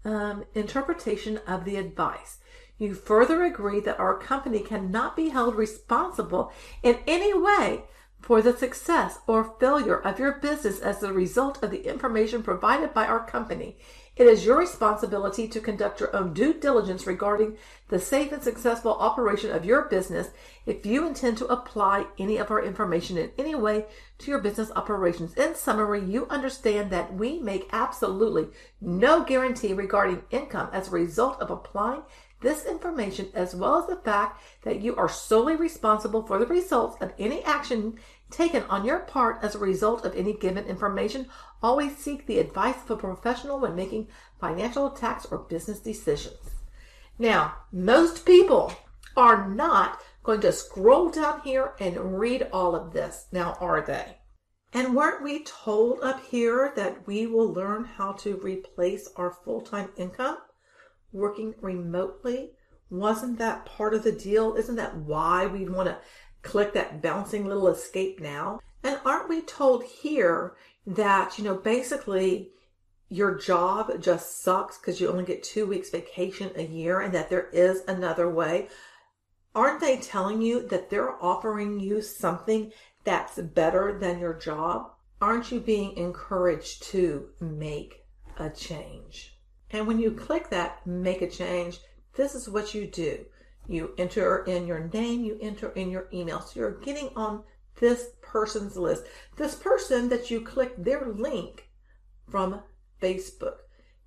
um, 0.05 0.45
interpretation 0.55 1.37
of 1.45 1.65
the 1.65 1.75
advice. 1.75 2.37
You 2.77 2.93
further 2.93 3.43
agree 3.43 3.81
that 3.81 3.99
our 3.99 4.17
company 4.17 4.61
cannot 4.61 5.17
be 5.17 5.29
held 5.29 5.55
responsible 5.55 6.53
in 6.81 6.97
any 7.05 7.33
way 7.33 7.83
for 8.19 8.41
the 8.41 8.55
success 8.55 9.19
or 9.27 9.55
failure 9.59 9.97
of 9.97 10.19
your 10.19 10.33
business 10.33 10.79
as 10.79 10.99
the 10.99 11.13
result 11.13 11.63
of 11.63 11.71
the 11.71 11.87
information 11.87 12.43
provided 12.43 12.93
by 12.93 13.05
our 13.05 13.25
company. 13.25 13.77
It 14.19 14.27
is 14.27 14.45
your 14.45 14.59
responsibility 14.59 15.47
to 15.47 15.61
conduct 15.61 16.01
your 16.01 16.13
own 16.13 16.33
due 16.33 16.53
diligence 16.53 17.07
regarding 17.07 17.55
the 17.87 17.99
safe 17.99 18.33
and 18.33 18.43
successful 18.43 18.91
operation 18.91 19.49
of 19.51 19.63
your 19.63 19.83
business 19.83 20.31
if 20.65 20.85
you 20.85 21.07
intend 21.07 21.37
to 21.37 21.47
apply 21.47 22.05
any 22.17 22.35
of 22.35 22.51
our 22.51 22.61
information 22.61 23.17
in 23.17 23.31
any 23.37 23.55
way 23.55 23.85
to 24.17 24.29
your 24.29 24.41
business 24.41 24.71
operations. 24.75 25.33
In 25.35 25.55
summary, 25.55 26.03
you 26.03 26.27
understand 26.27 26.91
that 26.91 27.13
we 27.13 27.39
make 27.39 27.69
absolutely 27.71 28.49
no 28.81 29.23
guarantee 29.23 29.71
regarding 29.71 30.23
income 30.31 30.69
as 30.73 30.89
a 30.89 30.91
result 30.91 31.39
of 31.39 31.49
applying 31.49 32.01
this 32.41 32.65
information, 32.65 33.29
as 33.33 33.55
well 33.55 33.79
as 33.79 33.87
the 33.87 34.01
fact 34.01 34.41
that 34.63 34.81
you 34.81 34.95
are 34.95 35.09
solely 35.09 35.55
responsible 35.55 36.25
for 36.25 36.39
the 36.39 36.45
results 36.45 37.01
of 37.01 37.13
any 37.19 37.43
action 37.43 37.97
taken 38.31 38.63
on 38.63 38.85
your 38.85 38.99
part 38.99 39.39
as 39.43 39.55
a 39.55 39.59
result 39.59 40.05
of 40.05 40.15
any 40.15 40.33
given 40.33 40.65
information. 40.65 41.27
Always 41.61 41.97
seek 41.97 42.25
the 42.25 42.39
advice 42.39 42.75
of 42.85 42.91
a 42.91 42.97
professional 42.97 43.59
when 43.59 43.75
making 43.75 44.07
financial, 44.39 44.89
tax, 44.91 45.25
or 45.25 45.39
business 45.39 45.79
decisions. 45.79 46.37
Now, 47.17 47.55
most 47.71 48.25
people 48.25 48.73
are 49.17 49.49
not 49.49 50.01
going 50.23 50.41
to 50.41 50.51
scroll 50.51 51.09
down 51.09 51.41
here 51.41 51.73
and 51.79 52.19
read 52.19 52.47
all 52.53 52.75
of 52.75 52.93
this. 52.93 53.25
Now, 53.31 53.57
are 53.59 53.81
they? 53.81 54.17
And 54.71 54.95
weren't 54.95 55.23
we 55.23 55.43
told 55.43 56.01
up 56.03 56.23
here 56.23 56.71
that 56.75 57.07
we 57.07 57.25
will 57.25 57.51
learn 57.51 57.85
how 57.85 58.11
to 58.13 58.37
replace 58.37 59.09
our 59.15 59.31
full 59.31 59.61
time 59.61 59.89
income? 59.97 60.37
Working 61.11 61.55
remotely? 61.61 62.51
Wasn't 62.89 63.37
that 63.37 63.65
part 63.65 63.93
of 63.93 64.03
the 64.03 64.11
deal? 64.11 64.55
Isn't 64.55 64.75
that 64.77 64.95
why 64.95 65.45
we 65.45 65.67
want 65.67 65.89
to 65.89 65.97
click 66.41 66.73
that 66.73 67.01
bouncing 67.01 67.45
little 67.45 67.67
escape 67.67 68.19
now? 68.19 68.59
And 68.83 68.99
aren't 69.05 69.29
we 69.29 69.41
told 69.41 69.83
here 69.83 70.55
that, 70.87 71.37
you 71.37 71.43
know, 71.43 71.55
basically 71.55 72.51
your 73.09 73.35
job 73.35 74.01
just 74.01 74.41
sucks 74.41 74.77
because 74.77 75.01
you 75.01 75.09
only 75.09 75.25
get 75.25 75.43
two 75.43 75.65
weeks 75.65 75.89
vacation 75.89 76.51
a 76.55 76.63
year 76.63 76.99
and 76.99 77.13
that 77.13 77.29
there 77.29 77.49
is 77.49 77.81
another 77.87 78.29
way? 78.29 78.69
Aren't 79.55 79.81
they 79.81 79.97
telling 79.97 80.41
you 80.41 80.67
that 80.67 80.89
they're 80.89 81.21
offering 81.23 81.79
you 81.79 82.01
something 82.01 82.71
that's 83.03 83.37
better 83.37 83.97
than 83.99 84.19
your 84.19 84.35
job? 84.35 84.91
Aren't 85.21 85.51
you 85.51 85.59
being 85.59 85.97
encouraged 85.97 86.83
to 86.83 87.29
make 87.41 88.05
a 88.37 88.49
change? 88.49 89.38
And 89.71 89.87
when 89.87 89.99
you 89.99 90.11
click 90.11 90.49
that 90.49 90.85
make 90.85 91.21
a 91.21 91.29
change, 91.29 91.79
this 92.15 92.35
is 92.35 92.49
what 92.49 92.73
you 92.73 92.87
do. 92.87 93.25
You 93.67 93.93
enter 93.97 94.43
in 94.45 94.65
your 94.65 94.89
name, 94.91 95.23
you 95.23 95.37
enter 95.41 95.69
in 95.69 95.91
your 95.91 96.07
email. 96.11 96.41
So 96.41 96.59
you're 96.59 96.79
getting 96.79 97.09
on 97.15 97.43
this 97.79 98.09
person's 98.21 98.75
list. 98.75 99.03
This 99.37 99.55
person 99.55 100.09
that 100.09 100.31
you 100.31 100.41
click 100.41 100.73
their 100.77 101.05
link 101.07 101.69
from 102.29 102.61
Facebook. 103.01 103.57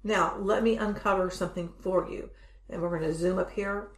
Now, 0.02 0.36
let 0.38 0.64
me 0.64 0.76
uncover 0.76 1.30
something 1.30 1.72
for 1.80 2.10
you. 2.10 2.30
And 2.68 2.82
we're 2.82 2.98
going 2.98 3.10
to 3.10 3.14
zoom 3.14 3.38
up 3.38 3.52
here. 3.52 3.92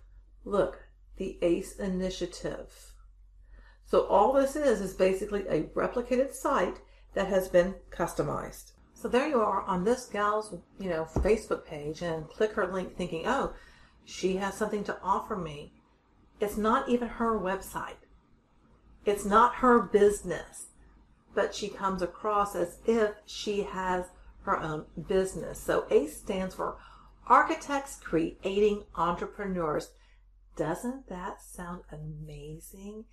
Look, 0.45 0.85
the 1.17 1.39
ACE 1.41 1.77
initiative. 1.77 2.93
So 3.87 4.07
all 4.07 4.33
this 4.33 4.57
is 4.57 4.81
is 4.81 4.95
basically 4.95 5.47
a 5.49 5.65
replicated 5.75 6.35
site 6.35 6.81
that 7.15 7.29
has 7.29 7.49
been 7.49 7.77
customized. 7.91 8.74
So 9.05 9.11
there 9.11 9.29
you 9.29 9.43
are 9.43 9.61
on 9.65 9.85
this 9.85 10.07
gal's, 10.07 10.55
you 10.81 10.89
know, 10.89 11.05
Facebook 11.05 11.67
page 11.67 12.01
and 12.01 12.27
click 12.27 12.53
her 12.53 12.67
link 12.67 12.97
thinking, 12.97 13.27
oh, 13.27 13.53
she 14.07 14.37
has 14.37 14.55
something 14.55 14.83
to 14.85 14.97
offer 15.03 15.37
me. 15.37 15.75
It's 16.41 16.57
not 16.57 16.89
even 16.89 17.09
her 17.09 17.39
website. 17.39 18.01
It's 19.05 19.27
not 19.27 19.57
her 19.57 19.79
business, 19.79 20.69
but 21.35 21.55
she 21.55 21.69
comes 21.69 22.01
across 22.01 22.57
as 22.57 22.79
if 22.87 23.11
she 23.27 23.65
has 23.65 24.07
her 24.45 24.59
own 24.59 24.87
business. 25.07 25.61
So 25.61 25.85
ACE 25.91 26.17
stands 26.17 26.55
for 26.55 26.79
Architects 27.27 28.01
Creating 28.03 28.85
Entrepreneurs. 28.97 29.91
Doesn't 30.57 31.11
that 31.11 31.43
sound 31.43 31.83
amazing? 31.93 33.05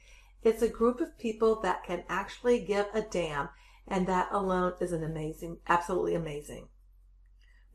It's 0.41 0.61
a 0.61 0.69
group 0.69 1.01
of 1.01 1.19
people 1.19 1.59
that 1.63 1.83
can 1.83 2.05
actually 2.07 2.61
give 2.61 2.85
a 2.93 3.01
damn 3.01 3.49
and 3.91 4.07
that 4.07 4.29
alone 4.31 4.73
is 4.79 4.93
an 4.93 5.03
amazing, 5.03 5.57
absolutely 5.67 6.15
amazing. 6.15 6.69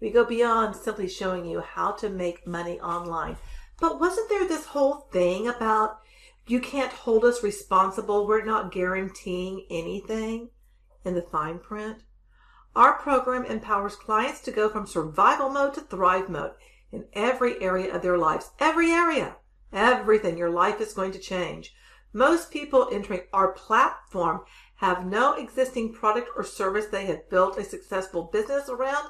We 0.00 0.10
go 0.10 0.24
beyond 0.24 0.74
simply 0.74 1.08
showing 1.08 1.44
you 1.44 1.60
how 1.60 1.92
to 1.92 2.08
make 2.08 2.46
money 2.46 2.80
online. 2.80 3.36
But 3.78 4.00
wasn't 4.00 4.30
there 4.30 4.48
this 4.48 4.64
whole 4.64 5.08
thing 5.12 5.46
about 5.46 5.98
you 6.46 6.58
can't 6.58 6.92
hold 6.92 7.24
us 7.24 7.42
responsible? 7.42 8.26
We're 8.26 8.46
not 8.46 8.72
guaranteeing 8.72 9.66
anything 9.70 10.48
in 11.04 11.14
the 11.14 11.22
fine 11.22 11.58
print. 11.58 11.98
Our 12.74 12.94
program 12.94 13.44
empowers 13.44 13.96
clients 13.96 14.40
to 14.40 14.50
go 14.50 14.70
from 14.70 14.86
survival 14.86 15.50
mode 15.50 15.74
to 15.74 15.82
thrive 15.82 16.30
mode 16.30 16.52
in 16.92 17.04
every 17.12 17.60
area 17.62 17.94
of 17.94 18.00
their 18.00 18.16
lives. 18.16 18.50
Every 18.58 18.90
area. 18.90 19.36
Everything. 19.70 20.38
Your 20.38 20.50
life 20.50 20.80
is 20.80 20.94
going 20.94 21.12
to 21.12 21.18
change. 21.18 21.74
Most 22.14 22.50
people 22.50 22.88
entering 22.90 23.22
our 23.34 23.52
platform 23.52 24.40
have 24.76 25.06
no 25.06 25.34
existing 25.34 25.92
product 25.92 26.28
or 26.36 26.44
service 26.44 26.86
they 26.86 27.06
have 27.06 27.28
built 27.30 27.58
a 27.58 27.64
successful 27.64 28.24
business 28.32 28.68
around, 28.68 29.08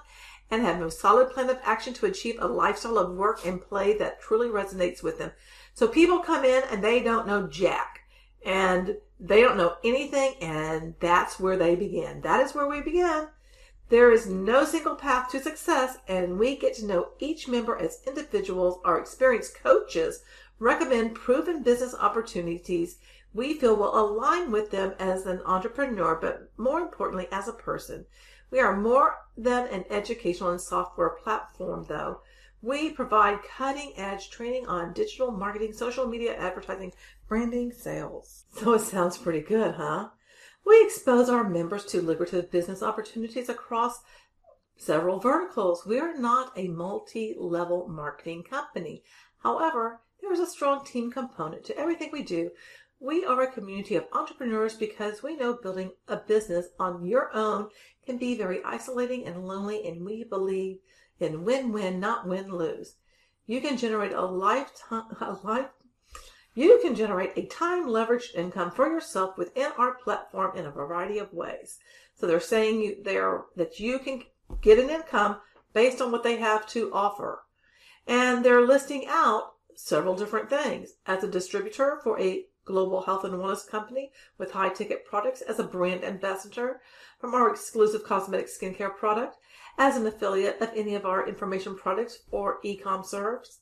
and 0.50 0.62
have 0.62 0.78
no 0.78 0.88
solid 0.88 1.30
plan 1.30 1.50
of 1.50 1.58
action 1.64 1.92
to 1.94 2.06
achieve 2.06 2.36
a 2.38 2.46
lifestyle 2.46 2.98
of 2.98 3.16
work 3.16 3.44
and 3.44 3.60
play 3.60 3.96
that 3.98 4.20
truly 4.20 4.48
resonates 4.48 5.02
with 5.02 5.18
them. 5.18 5.32
So 5.74 5.88
people 5.88 6.20
come 6.20 6.44
in 6.44 6.62
and 6.70 6.82
they 6.82 7.02
don't 7.02 7.26
know 7.26 7.48
jack 7.48 8.00
and 8.44 8.96
they 9.18 9.40
don't 9.40 9.56
know 9.56 9.76
anything 9.82 10.34
and 10.40 10.94
that's 11.00 11.40
where 11.40 11.56
they 11.56 11.74
begin. 11.74 12.20
That 12.20 12.40
is 12.40 12.54
where 12.54 12.68
we 12.68 12.80
begin. 12.80 13.28
There 13.88 14.10
is 14.10 14.26
no 14.26 14.64
single 14.64 14.96
path 14.96 15.30
to 15.30 15.40
success, 15.40 15.98
and 16.08 16.40
we 16.40 16.56
get 16.56 16.74
to 16.74 16.86
know 16.86 17.10
each 17.20 17.46
member 17.46 17.76
as 17.78 18.02
individuals. 18.04 18.80
Our 18.84 18.98
experienced 18.98 19.62
coaches 19.62 20.22
recommend 20.58 21.14
proven 21.14 21.62
business 21.62 21.94
opportunities 21.94 22.98
we 23.36 23.52
feel 23.52 23.76
will 23.76 23.98
align 23.98 24.50
with 24.50 24.70
them 24.70 24.94
as 24.98 25.26
an 25.26 25.42
entrepreneur, 25.44 26.18
but 26.18 26.50
more 26.56 26.80
importantly, 26.80 27.28
as 27.30 27.46
a 27.46 27.52
person. 27.52 28.06
We 28.50 28.60
are 28.60 28.74
more 28.74 29.18
than 29.36 29.66
an 29.68 29.84
educational 29.90 30.50
and 30.50 30.60
software 30.60 31.10
platform, 31.10 31.84
though. 31.86 32.22
We 32.62 32.90
provide 32.90 33.42
cutting 33.42 33.92
edge 33.98 34.30
training 34.30 34.66
on 34.66 34.94
digital 34.94 35.30
marketing, 35.30 35.74
social 35.74 36.06
media 36.06 36.34
advertising, 36.34 36.94
branding, 37.28 37.72
sales. 37.72 38.44
So 38.56 38.72
it 38.72 38.80
sounds 38.80 39.18
pretty 39.18 39.42
good, 39.42 39.74
huh? 39.74 40.08
We 40.64 40.82
expose 40.82 41.28
our 41.28 41.48
members 41.48 41.84
to 41.86 42.00
lucrative 42.00 42.50
business 42.50 42.82
opportunities 42.82 43.50
across 43.50 44.00
several 44.78 45.20
verticals. 45.20 45.84
We 45.84 46.00
are 46.00 46.16
not 46.16 46.52
a 46.56 46.68
multi 46.68 47.34
level 47.38 47.86
marketing 47.86 48.44
company. 48.44 49.02
However, 49.42 50.00
there 50.20 50.32
is 50.32 50.40
a 50.40 50.46
strong 50.46 50.84
team 50.84 51.12
component 51.12 51.64
to 51.66 51.78
everything 51.78 52.10
we 52.12 52.22
do. 52.22 52.50
We 52.98 53.24
are 53.24 53.42
a 53.42 53.52
community 53.52 53.94
of 53.96 54.06
entrepreneurs 54.12 54.74
because 54.74 55.22
we 55.22 55.36
know 55.36 55.52
building 55.52 55.92
a 56.08 56.16
business 56.16 56.68
on 56.78 57.04
your 57.04 57.30
own 57.34 57.68
can 58.04 58.16
be 58.16 58.36
very 58.36 58.64
isolating 58.64 59.26
and 59.26 59.46
lonely, 59.46 59.86
and 59.86 60.04
we 60.04 60.24
believe 60.24 60.78
in 61.20 61.44
win 61.44 61.72
win, 61.72 62.00
not 62.00 62.26
win 62.26 62.50
lose. 62.50 62.96
You 63.46 63.60
can 63.60 63.76
generate 63.76 64.12
a 64.12 64.24
lifetime, 64.24 65.04
a 65.20 65.36
life, 65.42 65.68
you 66.56 66.78
can 66.80 66.94
generate 66.94 67.36
a 67.36 67.44
time 67.44 67.84
leveraged 67.84 68.34
income 68.34 68.70
for 68.70 68.90
yourself 68.90 69.36
within 69.36 69.72
our 69.76 69.94
platform 69.96 70.56
in 70.56 70.64
a 70.64 70.70
variety 70.70 71.18
of 71.18 71.34
ways. 71.34 71.78
So 72.14 72.26
they're 72.26 72.40
saying 72.40 72.80
you, 72.80 73.02
there 73.02 73.42
that 73.56 73.78
you 73.78 73.98
can 73.98 74.22
get 74.62 74.78
an 74.78 74.88
income 74.88 75.36
based 75.74 76.00
on 76.00 76.10
what 76.10 76.22
they 76.22 76.36
have 76.38 76.66
to 76.68 76.90
offer. 76.94 77.42
And 78.06 78.42
they're 78.42 78.66
listing 78.66 79.04
out 79.06 79.52
several 79.74 80.16
different 80.16 80.48
things. 80.48 80.94
As 81.04 81.22
a 81.22 81.28
distributor 81.28 82.00
for 82.02 82.18
a 82.18 82.46
global 82.66 83.00
health 83.02 83.24
and 83.24 83.32
wellness 83.34 83.66
company 83.66 84.12
with 84.36 84.50
high 84.50 84.68
ticket 84.68 85.06
products, 85.06 85.40
as 85.40 85.58
a 85.58 85.64
brand 85.64 86.04
ambassador 86.04 86.80
from 87.18 87.34
our 87.34 87.50
exclusive 87.50 88.04
cosmetic 88.04 88.48
skincare 88.48 88.94
product, 88.94 89.38
as 89.78 89.96
an 89.96 90.06
affiliate 90.06 90.60
of 90.60 90.70
any 90.76 90.94
of 90.94 91.06
our 91.06 91.26
information 91.26 91.74
products 91.74 92.18
or 92.30 92.58
e-com 92.62 93.02
serves, 93.02 93.60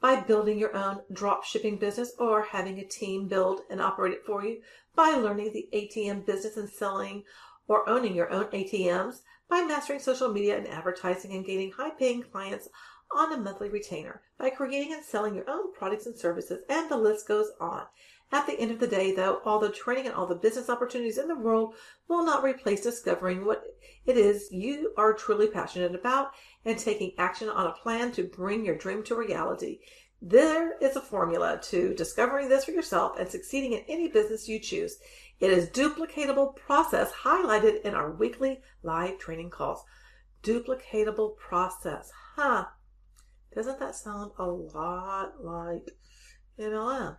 by 0.00 0.20
building 0.20 0.58
your 0.58 0.76
own 0.76 1.00
drop 1.12 1.42
shipping 1.42 1.78
business 1.78 2.12
or 2.18 2.42
having 2.42 2.78
a 2.78 2.84
team 2.84 3.26
build 3.26 3.62
and 3.70 3.80
operate 3.80 4.12
it 4.12 4.24
for 4.26 4.44
you, 4.44 4.60
by 4.94 5.10
learning 5.10 5.52
the 5.52 5.68
ATM 5.72 6.24
business 6.26 6.56
and 6.56 6.68
selling 6.68 7.24
or 7.66 7.88
owning 7.88 8.14
your 8.14 8.30
own 8.30 8.44
ATMs, 8.46 9.22
by 9.48 9.62
mastering 9.62 10.00
social 10.00 10.32
media 10.32 10.56
and 10.56 10.68
advertising 10.68 11.32
and 11.32 11.46
gaining 11.46 11.72
high 11.72 11.90
paying 11.90 12.22
clients 12.22 12.68
on 13.14 13.32
a 13.32 13.36
monthly 13.36 13.68
retainer, 13.68 14.20
by 14.38 14.50
creating 14.50 14.92
and 14.92 15.04
selling 15.04 15.34
your 15.34 15.48
own 15.48 15.72
products 15.72 16.06
and 16.06 16.18
services, 16.18 16.62
and 16.68 16.90
the 16.90 16.96
list 16.96 17.28
goes 17.28 17.50
on. 17.60 17.84
At 18.32 18.46
the 18.46 18.58
end 18.58 18.72
of 18.72 18.80
the 18.80 18.88
day, 18.88 19.12
though, 19.14 19.40
all 19.44 19.60
the 19.60 19.70
training 19.70 20.06
and 20.06 20.14
all 20.14 20.26
the 20.26 20.34
business 20.34 20.68
opportunities 20.68 21.16
in 21.16 21.28
the 21.28 21.36
world 21.36 21.74
will 22.08 22.24
not 22.24 22.42
replace 22.42 22.80
discovering 22.80 23.44
what 23.44 23.64
it 24.04 24.16
is 24.16 24.50
you 24.50 24.92
are 24.96 25.12
truly 25.12 25.46
passionate 25.46 25.94
about 25.94 26.32
and 26.64 26.76
taking 26.76 27.12
action 27.18 27.48
on 27.48 27.68
a 27.68 27.72
plan 27.72 28.10
to 28.12 28.24
bring 28.24 28.64
your 28.64 28.76
dream 28.76 29.04
to 29.04 29.14
reality. 29.14 29.78
There 30.20 30.76
is 30.78 30.96
a 30.96 31.00
formula 31.00 31.60
to 31.64 31.94
discovering 31.94 32.48
this 32.48 32.64
for 32.64 32.72
yourself 32.72 33.18
and 33.18 33.28
succeeding 33.28 33.74
in 33.74 33.84
any 33.86 34.08
business 34.08 34.48
you 34.48 34.58
choose. 34.58 34.98
It 35.38 35.50
is 35.50 35.68
duplicatable 35.68 36.56
process 36.56 37.12
highlighted 37.12 37.82
in 37.82 37.94
our 37.94 38.10
weekly 38.10 38.60
live 38.82 39.18
training 39.18 39.50
calls. 39.50 39.84
Duplicatable 40.42 41.36
process. 41.36 42.10
Huh. 42.34 42.66
Doesn't 43.54 43.78
that 43.78 43.94
sound 43.94 44.32
a 44.38 44.46
lot 44.46 45.44
like 45.44 45.90
MLM? 46.58 47.18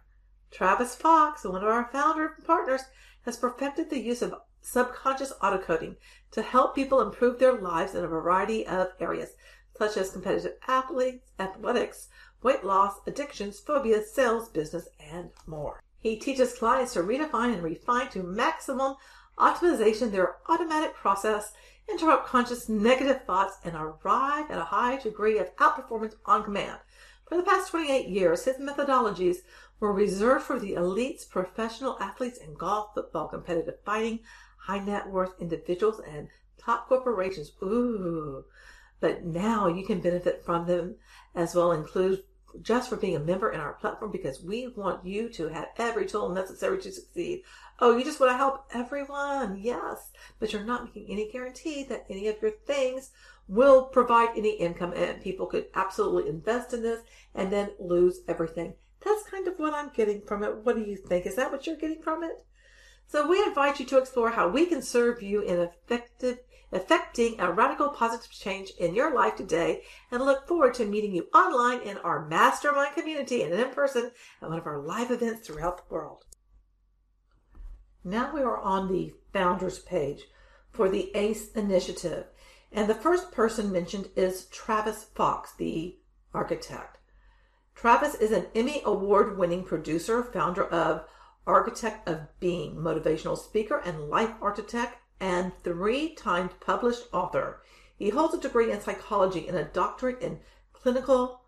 Travis 0.52 0.96
Fox, 0.96 1.44
one 1.44 1.62
of 1.62 1.68
our 1.68 1.90
founder 1.92 2.36
partners, 2.46 2.82
has 3.26 3.38
perfected 3.38 3.90
the 3.90 4.00
use 4.00 4.22
of 4.22 4.34
subconscious 4.62 5.34
auto-coding 5.42 5.96
to 6.32 6.42
help 6.42 6.76
people 6.76 7.02
improve 7.02 7.40
their 7.40 7.54
lives 7.54 7.96
in 7.96 8.04
a 8.04 8.08
variety 8.08 8.66
of 8.66 8.88
areas, 9.00 9.32
such 9.78 9.98
as 9.98 10.12
competitive 10.12 10.54
athletes, 10.68 11.32
athletics, 11.40 12.08
weight 12.42 12.64
loss, 12.64 13.00
addictions, 13.08 13.60
phobias, 13.60 14.14
sales, 14.14 14.50
business, 14.50 14.88
and 15.00 15.30
more. 15.46 15.82
He 16.00 16.16
teaches 16.18 16.58
clients 16.58 16.94
to 16.94 17.02
redefine 17.02 17.54
and 17.54 17.64
refine 17.64 18.10
to 18.10 18.24
maximum 18.24 18.96
optimization 19.38 20.12
their 20.12 20.38
automatic 20.48 20.96
process, 20.96 21.54
interrupt 21.90 22.28
conscious 22.28 22.70
negative 22.70 23.24
thoughts, 23.26 23.58
and 23.64 23.76
arrive 23.76 24.50
at 24.50 24.58
a 24.58 24.66
high 24.66 24.98
degree 24.98 25.38
of 25.38 25.56
outperformance 25.58 26.16
on 26.26 26.44
command. 26.44 26.80
For 27.28 27.36
the 27.36 27.44
past 27.44 27.72
28 27.72 28.08
years, 28.08 28.46
his 28.46 28.56
methodologies 28.58 29.38
were 29.80 29.94
reserved 29.94 30.46
for 30.46 30.60
the 30.60 30.74
elites, 30.74 31.30
professional 31.30 31.98
athletes 32.00 32.38
in 32.38 32.54
golf, 32.54 32.94
football, 32.94 33.28
competitive 33.28 33.80
fighting, 33.86 34.20
high 34.58 34.80
net 34.80 35.10
worth 35.10 35.40
individuals, 35.40 36.02
and 36.08 36.30
top 36.58 36.88
corporations. 36.88 37.52
Ooh. 37.62 38.46
But 39.00 39.24
now 39.24 39.68
you 39.68 39.86
can 39.86 40.02
benefit 40.02 40.44
from 40.44 40.66
them 40.66 40.96
as 41.36 41.54
well, 41.54 41.72
include 41.72 42.24
just 42.62 42.90
for 42.90 42.96
being 42.96 43.16
a 43.16 43.20
member 43.20 43.52
in 43.52 43.60
our 43.60 43.74
platform 43.74 44.12
because 44.12 44.42
we 44.42 44.68
want 44.68 45.06
you 45.06 45.30
to 45.30 45.50
have 45.50 45.68
every 45.78 46.06
tool 46.06 46.30
necessary 46.30 46.82
to 46.82 46.92
succeed. 46.92 47.44
Oh, 47.80 47.96
you 47.96 48.04
just 48.04 48.20
want 48.20 48.32
to 48.32 48.38
help 48.38 48.66
everyone. 48.74 49.60
Yes. 49.62 50.12
But 50.40 50.52
you're 50.52 50.64
not 50.64 50.86
making 50.86 51.08
any 51.10 51.30
guarantee 51.32 51.84
that 51.84 52.06
any 52.10 52.28
of 52.28 52.42
your 52.42 52.52
things 52.52 53.12
will 53.48 53.84
provide 53.86 54.30
any 54.36 54.56
income 54.56 54.94
and 54.94 55.22
people 55.22 55.46
could 55.46 55.68
absolutely 55.76 56.30
invest 56.30 56.74
in 56.74 56.82
this 56.82 57.02
and 57.36 57.52
then 57.52 57.72
lose 57.80 58.22
everything. 58.28 58.74
That's 59.08 59.30
kind 59.30 59.48
of 59.48 59.58
what 59.58 59.74
I'm 59.74 59.90
getting 59.96 60.22
from 60.22 60.44
it. 60.44 60.66
What 60.66 60.76
do 60.76 60.82
you 60.82 60.98
think? 60.98 61.26
Is 61.26 61.36
that 61.36 61.50
what 61.50 61.66
you're 61.66 61.78
getting 61.78 62.02
from 62.02 62.24
it? 62.24 62.44
So 63.08 63.26
we 63.26 63.42
invite 63.42 63.80
you 63.80 63.86
to 63.86 63.98
explore 63.98 64.32
how 64.32 64.50
we 64.50 64.66
can 64.66 64.82
serve 64.82 65.24
you 65.24 65.40
in 65.42 65.60
effective, 65.60 66.40
effecting 66.74 67.40
a 67.40 67.50
radical 67.50 67.88
positive 67.90 68.30
change 68.30 68.72
in 68.78 68.94
your 68.94 69.16
life 69.16 69.38
today 69.38 69.84
and 70.12 70.26
look 70.26 70.46
forward 70.46 70.74
to 70.74 70.86
meeting 70.86 71.16
you 71.16 71.28
online 71.34 71.80
in 71.82 71.98
our 72.00 72.28
mastermind 72.28 72.96
community 72.96 73.44
and 73.44 73.54
in 73.54 73.70
person 73.70 74.12
at 74.42 74.50
one 74.50 74.60
of 74.60 74.68
our 74.68 74.80
live 74.80 75.10
events 75.10 75.48
throughout 75.48 75.78
the 75.78 75.94
world. 75.94 76.26
Now 78.04 78.36
we 78.36 78.42
are 78.42 78.60
on 78.60 78.92
the 78.92 79.14
founders 79.32 79.80
page 79.80 80.24
for 80.72 80.90
the 80.90 81.16
ACE 81.16 81.52
initiative. 81.54 82.26
And 82.74 82.90
the 82.90 82.96
first 82.96 83.32
person 83.32 83.72
mentioned 83.72 84.10
is 84.18 84.48
Travis 84.48 85.06
Fox, 85.16 85.54
the 85.58 85.98
architect. 86.34 86.97
Travis 87.78 88.16
is 88.16 88.32
an 88.32 88.48
Emmy 88.56 88.82
award 88.86 89.38
winning 89.38 89.64
producer, 89.64 90.24
founder 90.24 90.66
of 90.66 91.06
architect 91.46 92.10
of 92.10 92.22
being, 92.40 92.76
motivational 92.76 93.38
speaker 93.38 93.78
and 93.86 94.10
life 94.10 94.32
architect, 94.42 94.98
and 95.20 95.52
three 95.64 96.16
times 96.16 96.54
published 96.60 97.04
author. 97.14 97.62
He 97.96 98.10
holds 98.10 98.34
a 98.34 98.40
degree 98.40 98.72
in 98.72 98.82
psychology 98.82 99.48
and 99.48 99.56
a 99.56 99.66
doctorate 99.66 100.24
in 100.24 100.40
clinical 100.74 101.42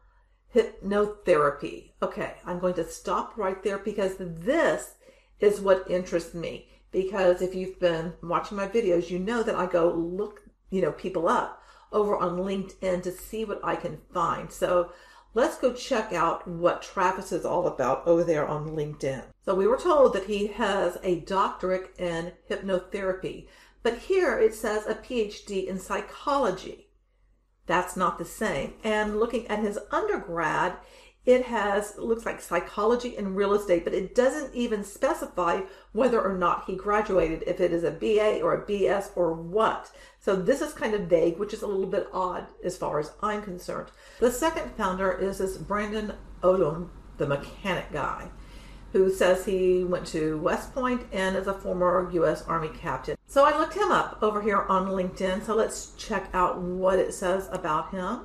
hypnotherapy. 0.54 1.94
Okay, 2.04 2.36
I'm 2.46 2.60
going 2.60 2.76
to 2.76 2.88
stop 2.88 3.36
right 3.36 3.62
there 3.64 3.80
because 3.80 4.18
this 4.20 4.94
is 5.40 5.60
what 5.60 5.90
interests 5.90 6.36
me. 6.36 6.70
Because 6.92 7.42
if 7.42 7.56
you've 7.56 7.80
been 7.80 8.14
watching 8.22 8.56
my 8.56 8.68
videos, 8.68 9.10
you 9.10 9.18
know 9.18 9.42
that 9.42 9.56
I 9.56 9.66
go 9.66 9.92
look, 9.92 10.42
you 10.70 10.82
know, 10.84 10.92
people 10.92 11.28
up 11.28 11.64
over 11.92 12.16
on 12.16 12.38
LinkedIn 12.38 13.02
to 13.02 13.12
see 13.12 13.46
what 13.46 13.62
I 13.64 13.76
can 13.76 13.98
find. 14.14 14.52
So 14.52 14.92
let's 15.34 15.58
go 15.58 15.74
check 15.74 16.14
out 16.14 16.48
what 16.48 16.82
Travis 16.82 17.32
is 17.32 17.46
all 17.46 17.68
about 17.68 18.06
over 18.08 18.24
there 18.24 18.48
on 18.48 18.70
LinkedIn. 18.70 19.24
So 19.44 19.56
we 19.56 19.68
were 19.68 19.78
told 19.78 20.14
that 20.14 20.26
he 20.26 20.48
has 20.48 20.98
a 21.04 21.22
doctorate 21.22 21.94
in 21.98 22.34
hypnotherapy, 22.50 23.48
but 23.84 23.98
here 23.98 24.38
it 24.38 24.54
says 24.54 24.86
a 24.86 24.96
PhD 24.96 25.68
in 25.68 25.80
psychology. 25.80 26.88
That's 27.66 27.96
not 27.96 28.18
the 28.18 28.26
same. 28.26 28.74
And 28.84 29.20
looking 29.20 29.48
at 29.48 29.60
his 29.60 29.78
undergrad, 29.92 30.78
it 31.26 31.46
has 31.46 31.96
looks 31.98 32.26
like 32.26 32.42
psychology 32.42 33.16
and 33.16 33.36
real 33.36 33.54
estate, 33.54 33.84
but 33.84 33.94
it 33.94 34.16
doesn't 34.16 34.56
even 34.56 34.84
specify 34.84 35.62
whether 35.92 36.22
or 36.22 36.36
not 36.38 36.66
he 36.66 36.76
graduated, 36.76 37.44
if 37.46 37.60
it 37.60 37.72
is 37.72 37.84
a 37.84 37.92
BA 37.92 38.42
or 38.42 38.54
a 38.54 38.66
BS 38.66 39.12
or 39.16 39.34
what. 39.34 39.92
So 40.20 40.36
this 40.36 40.62
is 40.62 40.74
kind 40.74 40.94
of 40.94 41.02
vague, 41.08 41.38
which 41.38 41.54
is 41.54 41.62
a 41.62 41.68
little 41.68 41.86
bit 41.86 42.08
odd 42.14 42.48
as 42.64 42.78
far 42.78 43.00
as 43.00 43.12
I'm 43.22 43.42
concerned. 43.42 43.90
The 44.20 44.32
second 44.32 44.72
founder 44.76 45.12
is 45.12 45.38
this 45.38 45.58
Brandon 45.58 46.14
Odom, 46.42 46.90
the 47.18 47.28
mechanic 47.28 47.92
guy. 47.92 48.30
who 48.92 49.14
says 49.14 49.46
he 49.46 49.84
went 49.84 50.08
to 50.08 50.40
West 50.40 50.74
Point 50.74 51.06
and 51.12 51.36
is 51.36 51.48
a 51.48 51.54
former 51.54 52.10
U.S. 52.14 52.42
Army 52.44 52.70
captain. 52.70 53.18
So 53.28 53.46
I 53.46 53.58
looked 53.58 53.76
him 53.76 53.92
up 53.92 54.18
over 54.22 54.42
here 54.42 54.64
on 54.64 54.88
LinkedIn. 54.88 55.46
So 55.46 55.56
let's 55.56 55.94
check 55.96 56.30
out 56.34 56.60
what 56.60 56.98
it 56.98 57.14
says 57.14 57.48
about 57.52 57.92
him. 57.92 58.22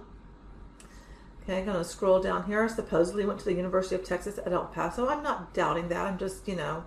Okay, 1.45 1.59
I'm 1.59 1.67
going 1.67 1.77
to 1.77 1.85
scroll 1.85 2.23
down 2.23 2.45
here. 2.45 2.67
Supposedly 2.69 3.27
went 3.27 3.39
to 3.41 3.45
the 3.45 3.55
University 3.55 3.95
of 3.95 4.05
Texas 4.05 4.39
at 4.39 4.53
El 4.53 4.65
Paso. 4.65 5.09
I'm 5.09 5.23
not 5.23 5.53
doubting 5.53 5.89
that. 5.89 6.07
I'm 6.07 6.19
just, 6.19 6.49
you 6.49 6.57
know, 6.57 6.85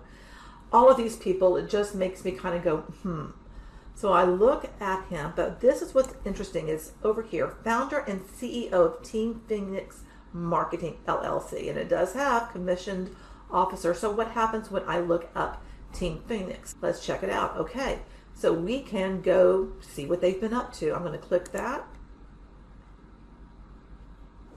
all 0.72 0.90
of 0.90 0.96
these 0.96 1.16
people, 1.16 1.56
it 1.56 1.70
just 1.70 1.94
makes 1.94 2.24
me 2.24 2.32
kind 2.32 2.56
of 2.56 2.64
go, 2.64 2.78
hmm. 3.02 3.26
So 3.94 4.12
I 4.12 4.24
look 4.24 4.70
at 4.80 5.06
him, 5.06 5.32
but 5.34 5.60
this 5.60 5.82
is 5.82 5.94
what's 5.94 6.14
interesting 6.24 6.68
is 6.68 6.92
over 7.02 7.22
here, 7.22 7.56
founder 7.64 7.98
and 7.98 8.22
CEO 8.22 8.72
of 8.72 9.02
Team 9.02 9.42
Phoenix 9.48 10.02
Marketing 10.32 10.98
LLC, 11.06 11.68
and 11.68 11.76
it 11.76 11.88
does 11.88 12.12
have 12.12 12.52
commissioned 12.52 13.14
officer. 13.50 13.94
So 13.94 14.10
what 14.10 14.32
happens 14.32 14.70
when 14.70 14.84
I 14.86 15.00
look 15.00 15.28
up 15.34 15.64
Team 15.92 16.22
Phoenix? 16.28 16.76
Let's 16.80 17.04
check 17.04 17.24
it 17.24 17.30
out. 17.30 17.56
Okay, 17.56 18.00
so 18.34 18.52
we 18.52 18.82
can 18.82 19.20
go 19.20 19.72
see 19.80 20.06
what 20.06 20.20
they've 20.20 20.40
been 20.40 20.54
up 20.54 20.72
to. 20.74 20.94
I'm 20.94 21.02
going 21.02 21.18
to 21.18 21.18
click 21.18 21.50
that. 21.52 21.84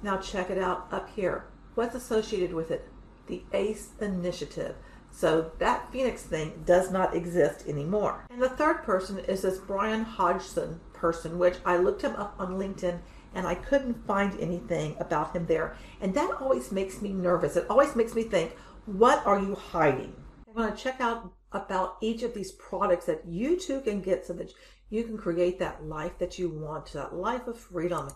Now 0.03 0.17
check 0.17 0.49
it 0.49 0.57
out 0.57 0.87
up 0.91 1.09
here. 1.15 1.45
What's 1.75 1.95
associated 1.95 2.53
with 2.53 2.71
it? 2.71 2.87
The 3.27 3.43
ACE 3.53 3.89
initiative. 4.01 4.75
So 5.11 5.51
that 5.59 5.91
Phoenix 5.91 6.23
thing 6.23 6.63
does 6.65 6.89
not 6.89 7.15
exist 7.15 7.67
anymore. 7.67 8.25
And 8.29 8.41
the 8.41 8.49
third 8.49 8.83
person 8.83 9.19
is 9.19 9.41
this 9.41 9.59
Brian 9.59 10.03
Hodgson 10.03 10.79
person, 10.93 11.37
which 11.37 11.57
I 11.65 11.77
looked 11.77 12.01
him 12.01 12.15
up 12.15 12.35
on 12.39 12.57
LinkedIn 12.57 12.99
and 13.33 13.47
I 13.47 13.55
couldn't 13.55 14.05
find 14.05 14.37
anything 14.39 14.95
about 14.99 15.35
him 15.35 15.45
there. 15.45 15.75
And 15.99 16.13
that 16.15 16.41
always 16.41 16.71
makes 16.71 17.01
me 17.01 17.13
nervous. 17.13 17.55
It 17.55 17.69
always 17.69 17.95
makes 17.95 18.15
me 18.15 18.23
think, 18.23 18.55
what 18.85 19.25
are 19.25 19.39
you 19.39 19.55
hiding? 19.55 20.15
I'm 20.47 20.55
going 20.55 20.71
to 20.71 20.77
check 20.77 20.99
out 20.99 21.31
about 21.51 21.97
each 22.01 22.23
of 22.23 22.33
these 22.33 22.51
products 22.53 23.05
that 23.05 23.25
you 23.27 23.59
too 23.59 23.81
can 23.81 24.01
get 24.01 24.25
so 24.25 24.33
that 24.33 24.53
you 24.89 25.03
can 25.03 25.17
create 25.17 25.59
that 25.59 25.85
life 25.85 26.17
that 26.19 26.37
you 26.37 26.49
want, 26.49 26.91
that 26.93 27.13
life 27.13 27.47
of 27.47 27.57
freedom, 27.57 28.09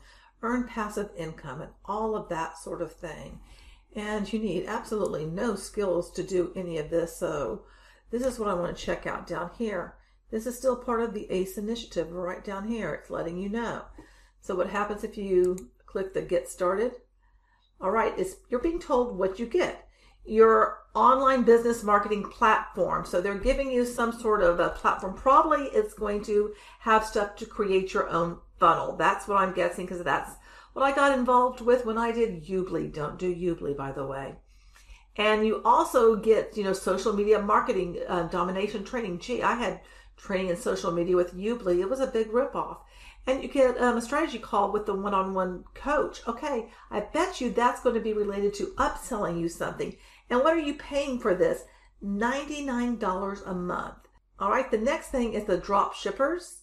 earn 0.46 0.68
passive 0.68 1.10
income, 1.18 1.62
and 1.62 1.72
all 1.86 2.16
of 2.16 2.30
that 2.30 2.58
sort 2.58 2.82
of 2.82 2.94
thing 2.94 3.40
and 3.96 4.32
you 4.32 4.40
need 4.40 4.66
absolutely 4.68 5.26
no 5.26 5.56
skills 5.56 6.12
to 6.12 6.24
do 6.24 6.52
any 6.56 6.78
of 6.78 6.90
this. 6.90 7.16
So 7.16 7.64
this 8.12 8.24
is 8.26 8.38
what 8.38 8.50
I 8.50 8.54
want 8.54 8.76
to 8.76 8.84
check 8.84 9.08
out 9.08 9.26
down 9.26 9.52
here. 9.58 9.96
This 10.32 10.46
is 10.46 10.58
still 10.58 10.76
part 10.76 11.02
of 11.02 11.14
the 11.14 11.32
ACE 11.32 11.58
initiative 11.58 12.12
right 12.12 12.44
down 12.44 12.68
here. 12.68 12.94
It's 12.94 13.10
letting 13.10 13.38
you 13.38 13.48
know. 13.48 13.84
So 14.42 14.56
what 14.56 14.70
happens 14.70 15.04
if 15.04 15.18
you 15.18 15.72
click 15.86 16.14
the 16.14 16.22
get 16.22 16.50
started? 16.50 16.94
All 17.80 17.92
right, 17.92 18.14
you're 18.50 18.60
being 18.60 18.80
told 18.80 19.18
what 19.18 19.40
you 19.40 19.46
get. 19.46 19.88
Your 20.26 20.80
online 20.94 21.44
business 21.44 21.84
marketing 21.84 22.24
platform. 22.24 23.06
So 23.06 23.22
they're 23.22 23.36
giving 23.36 23.72
you 23.72 23.86
some 23.86 24.12
sort 24.12 24.42
of 24.42 24.60
a 24.60 24.70
platform. 24.70 25.14
Probably 25.14 25.66
it's 25.68 25.94
going 25.94 26.24
to 26.26 26.54
have 26.80 27.06
stuff 27.06 27.36
to 27.38 27.46
create 27.46 27.94
your 27.94 28.10
own 28.10 28.40
funnel. 28.60 28.96
That's 28.96 29.28
what 29.28 29.40
I'm 29.40 29.54
guessing 29.54 29.86
because 29.86 30.04
that's 30.04 30.32
what 30.74 30.84
I 30.84 30.94
got 30.94 31.18
involved 31.18 31.62
with 31.62 31.86
when 31.86 31.98
I 31.98 32.12
did 32.12 32.46
Ubly. 32.46 32.94
Don't 32.94 33.18
do 33.18 33.34
Ubly, 33.34 33.76
by 33.76 33.92
the 33.92 34.06
way. 34.06 34.36
And 35.18 35.46
you 35.46 35.62
also 35.64 36.16
get, 36.16 36.58
you 36.58 36.64
know, 36.64 36.74
social 36.74 37.14
media 37.14 37.42
marketing 37.42 38.00
uh, 38.08 38.24
domination 38.24 38.84
training. 38.84 39.20
Gee, 39.20 39.42
I 39.42 39.56
had 39.56 39.82
training 40.18 40.50
in 40.50 40.58
social 40.58 40.92
media 40.92 41.16
with 41.16 41.34
Ubly. 41.34 41.80
It 41.80 41.90
was 41.90 42.02
a 42.02 42.08
big 42.08 42.32
ripoff. 42.32 42.80
And 43.28 43.42
you 43.42 43.50
get 43.50 43.80
um, 43.82 43.98
a 43.98 44.02
strategy 44.02 44.38
call 44.38 44.72
with 44.72 44.86
the 44.86 44.94
one-on-one 44.94 45.64
coach. 45.74 46.22
Okay, 46.28 46.70
I 46.92 47.00
bet 47.00 47.42
you 47.42 47.50
that's 47.50 47.82
going 47.82 47.96
to 47.96 48.02
be 48.02 48.14
related 48.14 48.54
to 48.56 48.74
upselling 48.78 49.40
you 49.40 49.50
something. 49.50 49.96
And 50.30 50.42
what 50.42 50.54
are 50.54 50.60
you 50.60 50.76
paying 50.76 51.20
for 51.20 51.34
this? 51.34 51.64
$99 52.04 53.48
a 53.48 53.54
month. 53.54 53.96
All 54.38 54.52
right, 54.52 54.70
the 54.70 54.78
next 54.78 55.08
thing 55.08 55.34
is 55.34 55.46
the 55.46 55.58
drop 55.58 55.96
shippers. 55.96 56.60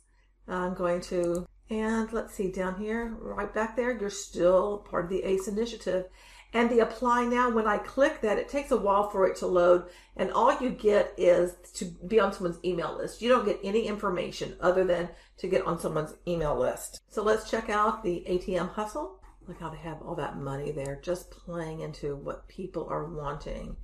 I'm 0.47 0.75
going 0.75 1.01
to 1.03 1.47
and 1.71 2.13
let's 2.13 2.35
see 2.35 2.51
down 2.51 2.77
here, 2.77 3.17
right 3.19 3.53
back 3.53 3.77
there, 3.77 3.99
you're 3.99 4.11
still 4.11 4.79
part 4.91 5.05
of 5.05 5.11
the 5.11 5.23
ACE 5.23 5.49
initiative. 5.49 6.07
And 6.55 6.69
the 6.69 6.81
apply 6.81 7.25
now, 7.25 7.49
when 7.49 7.67
I 7.67 7.79
click 7.79 8.21
that, 8.21 8.39
it 8.39 8.49
takes 8.49 8.71
a 8.73 8.77
while 8.77 9.09
for 9.09 9.27
it 9.27 9.37
to 9.37 9.47
load. 9.47 9.87
And 10.17 10.31
all 10.31 10.61
you 10.61 10.69
get 10.69 11.15
is 11.17 11.55
to 11.75 11.87
be 12.07 12.21
on 12.21 12.33
someone's 12.33 12.63
email 12.63 12.95
list. 12.95 13.23
You 13.23 13.31
don't 13.31 13.47
get 13.47 13.61
any 13.65 13.87
information 13.87 14.57
other 14.61 14.85
than 14.85 15.09
to 15.39 15.49
get 15.49 15.67
on 15.67 15.81
someone's 15.81 16.15
email 16.29 16.55
list. 16.55 17.01
So 17.09 17.23
let's 17.23 17.51
check 17.51 17.71
out 17.71 18.03
the 18.03 18.23
ATM 18.29 18.69
hustle. 18.75 19.19
Look 19.49 19.59
how 19.59 19.71
they 19.71 19.79
have 19.79 20.03
all 20.03 20.15
that 20.17 20.37
money 20.37 20.73
there 20.73 21.01
just 21.03 21.31
playing 21.31 21.81
into 21.81 22.17
what 22.17 22.49
people 22.49 22.87
are 22.91 23.07
wanting. 23.07 23.77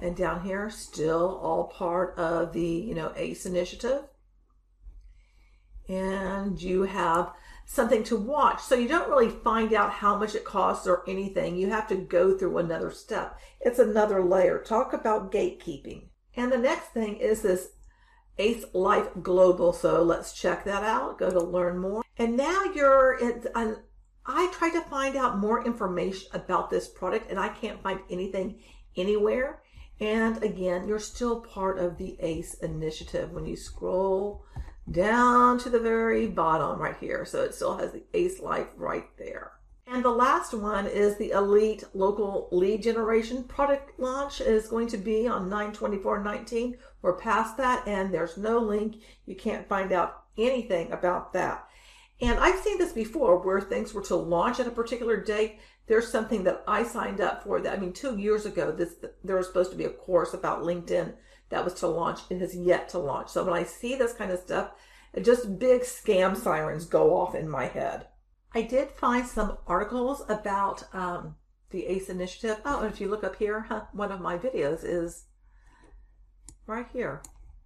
And 0.00 0.16
down 0.16 0.42
here, 0.42 0.70
still 0.70 1.40
all 1.42 1.64
part 1.64 2.16
of 2.16 2.52
the, 2.52 2.62
you 2.62 2.94
know, 2.94 3.12
ACE 3.16 3.44
initiative 3.44 4.02
and 5.88 6.60
you 6.60 6.82
have 6.82 7.32
something 7.64 8.02
to 8.04 8.16
watch. 8.16 8.62
So 8.62 8.74
you 8.74 8.88
don't 8.88 9.10
really 9.10 9.30
find 9.30 9.72
out 9.72 9.90
how 9.92 10.16
much 10.16 10.34
it 10.34 10.44
costs 10.44 10.86
or 10.86 11.02
anything. 11.08 11.56
You 11.56 11.68
have 11.70 11.88
to 11.88 11.96
go 11.96 12.36
through 12.36 12.58
another 12.58 12.90
step. 12.90 13.38
It's 13.60 13.78
another 13.78 14.24
layer. 14.24 14.58
Talk 14.58 14.92
about 14.92 15.32
gatekeeping. 15.32 16.08
And 16.36 16.52
the 16.52 16.58
next 16.58 16.88
thing 16.88 17.16
is 17.16 17.42
this 17.42 17.68
Ace 18.38 18.64
Life 18.72 19.08
Global. 19.22 19.72
So 19.72 20.02
let's 20.02 20.32
check 20.32 20.64
that 20.64 20.84
out. 20.84 21.18
Go 21.18 21.30
to 21.30 21.40
learn 21.40 21.78
more. 21.78 22.02
And 22.16 22.36
now 22.36 22.64
you're 22.74 23.18
in, 23.18 23.44
I 24.26 24.50
tried 24.52 24.72
to 24.72 24.82
find 24.82 25.16
out 25.16 25.38
more 25.38 25.64
information 25.64 26.28
about 26.32 26.70
this 26.70 26.88
product 26.88 27.30
and 27.30 27.38
I 27.38 27.48
can't 27.48 27.82
find 27.82 28.00
anything 28.10 28.60
anywhere. 28.96 29.62
And 30.00 30.42
again, 30.42 30.86
you're 30.86 31.00
still 31.00 31.40
part 31.40 31.78
of 31.78 31.98
the 31.98 32.16
ACE 32.20 32.54
initiative. 32.54 33.32
When 33.32 33.46
you 33.46 33.56
scroll 33.56 34.44
down 34.90 35.58
to 35.58 35.70
the 35.70 35.80
very 35.80 36.26
bottom 36.26 36.80
right 36.80 36.96
here. 36.98 37.24
So 37.24 37.42
it 37.42 37.54
still 37.54 37.76
has 37.78 37.92
the 37.92 38.04
ACE 38.14 38.40
Life 38.40 38.68
right 38.76 39.06
there. 39.18 39.52
And 39.90 40.04
the 40.04 40.10
last 40.10 40.52
one 40.52 40.86
is 40.86 41.16
the 41.16 41.30
Elite 41.30 41.82
Local 41.94 42.48
Lead 42.52 42.82
Generation 42.82 43.44
product 43.44 43.98
launch 43.98 44.42
is 44.42 44.68
going 44.68 44.88
to 44.88 44.98
be 44.98 45.26
on 45.26 45.48
92419. 45.48 46.76
We're 47.00 47.16
past 47.16 47.56
that 47.56 47.88
and 47.88 48.12
there's 48.12 48.36
no 48.36 48.58
link. 48.58 48.96
You 49.24 49.34
can't 49.34 49.68
find 49.68 49.90
out 49.92 50.24
anything 50.36 50.92
about 50.92 51.32
that. 51.32 51.66
And 52.20 52.38
I've 52.38 52.60
seen 52.60 52.76
this 52.76 52.92
before 52.92 53.38
where 53.38 53.60
things 53.60 53.94
were 53.94 54.02
to 54.02 54.16
launch 54.16 54.60
at 54.60 54.66
a 54.66 54.72
particular 54.72 55.22
date. 55.22 55.58
There's 55.86 56.12
something 56.12 56.44
that 56.44 56.64
I 56.68 56.82
signed 56.82 57.22
up 57.22 57.44
for 57.44 57.60
that, 57.60 57.72
I 57.72 57.80
mean, 57.80 57.94
two 57.94 58.18
years 58.18 58.44
ago, 58.44 58.70
this, 58.70 58.96
there 59.24 59.36
was 59.36 59.46
supposed 59.46 59.70
to 59.70 59.76
be 59.76 59.84
a 59.84 59.90
course 59.90 60.34
about 60.34 60.64
LinkedIn 60.64 61.14
that 61.50 61.64
was 61.64 61.74
to 61.74 61.86
launch. 61.86 62.20
It 62.30 62.40
has 62.40 62.54
yet 62.54 62.88
to 62.90 62.98
launch. 62.98 63.30
So 63.30 63.44
when 63.44 63.54
I 63.54 63.62
see 63.62 63.94
this 63.94 64.12
kind 64.12 64.30
of 64.30 64.40
stuff, 64.40 64.70
just 65.22 65.58
big 65.58 65.82
scam 65.82 66.36
sirens 66.36 66.84
go 66.84 67.16
off 67.16 67.34
in 67.34 67.48
my 67.48 67.66
head. 67.66 68.06
I 68.54 68.62
did 68.62 68.90
find 68.90 69.26
some 69.26 69.58
articles 69.66 70.22
about 70.28 70.84
um, 70.94 71.36
the 71.70 71.86
ACE 71.86 72.08
initiative. 72.08 72.60
Oh, 72.64 72.80
and 72.80 72.92
if 72.92 73.00
you 73.00 73.08
look 73.08 73.24
up 73.24 73.36
here, 73.36 73.60
huh, 73.68 73.82
one 73.92 74.12
of 74.12 74.20
my 74.20 74.38
videos 74.38 74.80
is 74.82 75.24
right 76.66 76.86
here. 76.92 77.22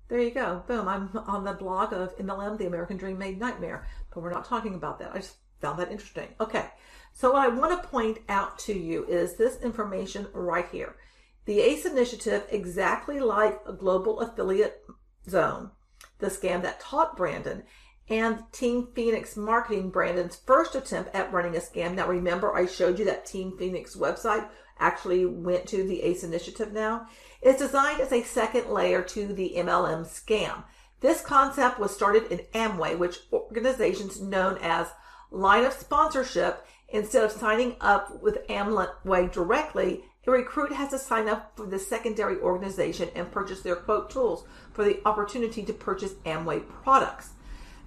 There 0.08 0.20
you 0.20 0.30
go. 0.30 0.62
Boom. 0.66 0.88
I'm 0.88 1.10
on 1.26 1.44
the 1.44 1.52
blog 1.52 1.92
of 1.92 2.16
MLM, 2.18 2.58
The 2.58 2.66
American 2.66 2.96
Dream 2.96 3.18
Made 3.18 3.38
Nightmare, 3.38 3.86
but 4.12 4.22
we're 4.22 4.32
not 4.32 4.44
talking 4.44 4.74
about 4.74 4.98
that. 4.98 5.12
I 5.12 5.18
just 5.18 5.36
found 5.60 5.78
that 5.78 5.90
interesting. 5.90 6.28
Okay. 6.40 6.66
So 7.12 7.32
what 7.32 7.44
I 7.44 7.48
want 7.48 7.80
to 7.80 7.88
point 7.88 8.18
out 8.28 8.58
to 8.60 8.72
you 8.72 9.04
is 9.06 9.36
this 9.36 9.60
information 9.62 10.26
right 10.32 10.66
here. 10.70 10.96
The 11.44 11.60
ACE 11.60 11.84
initiative, 11.84 12.46
exactly 12.50 13.18
like 13.18 13.60
a 13.66 13.72
global 13.72 14.20
affiliate 14.20 14.84
zone, 15.28 15.70
the 16.18 16.28
scam 16.28 16.62
that 16.62 16.80
taught 16.80 17.16
Brandon, 17.16 17.64
and 18.08 18.44
Team 18.52 18.88
Phoenix 18.94 19.36
Marketing, 19.36 19.90
Brandon's 19.90 20.36
first 20.36 20.74
attempt 20.74 21.14
at 21.14 21.32
running 21.32 21.56
a 21.56 21.60
scam. 21.60 21.94
Now, 21.94 22.08
remember, 22.08 22.54
I 22.54 22.66
showed 22.66 22.98
you 22.98 23.04
that 23.06 23.26
Team 23.26 23.56
Phoenix 23.58 23.96
website 23.96 24.48
actually 24.78 25.24
went 25.26 25.66
to 25.68 25.86
the 25.86 26.02
ACE 26.02 26.24
initiative 26.24 26.72
now. 26.72 27.06
It's 27.40 27.58
designed 27.58 28.00
as 28.00 28.12
a 28.12 28.22
second 28.22 28.68
layer 28.68 29.02
to 29.02 29.32
the 29.32 29.54
MLM 29.56 30.04
scam. 30.06 30.64
This 31.00 31.20
concept 31.20 31.78
was 31.78 31.94
started 31.94 32.30
in 32.30 32.38
Amway, 32.54 32.96
which 32.96 33.20
organizations 33.32 34.20
known 34.20 34.58
as 34.62 34.88
line 35.30 35.64
of 35.64 35.72
sponsorship, 35.72 36.64
instead 36.88 37.24
of 37.24 37.32
signing 37.32 37.76
up 37.80 38.22
with 38.22 38.46
Amway 38.48 39.32
directly, 39.32 40.04
a 40.26 40.30
recruit 40.30 40.72
has 40.72 40.90
to 40.90 40.98
sign 40.98 41.28
up 41.28 41.52
for 41.56 41.66
the 41.66 41.78
secondary 41.78 42.38
organization 42.38 43.08
and 43.14 43.32
purchase 43.32 43.60
their 43.62 43.76
quote 43.76 44.10
tools 44.10 44.44
for 44.72 44.84
the 44.84 45.00
opportunity 45.04 45.62
to 45.64 45.72
purchase 45.72 46.14
Amway 46.24 46.62
products. 46.68 47.30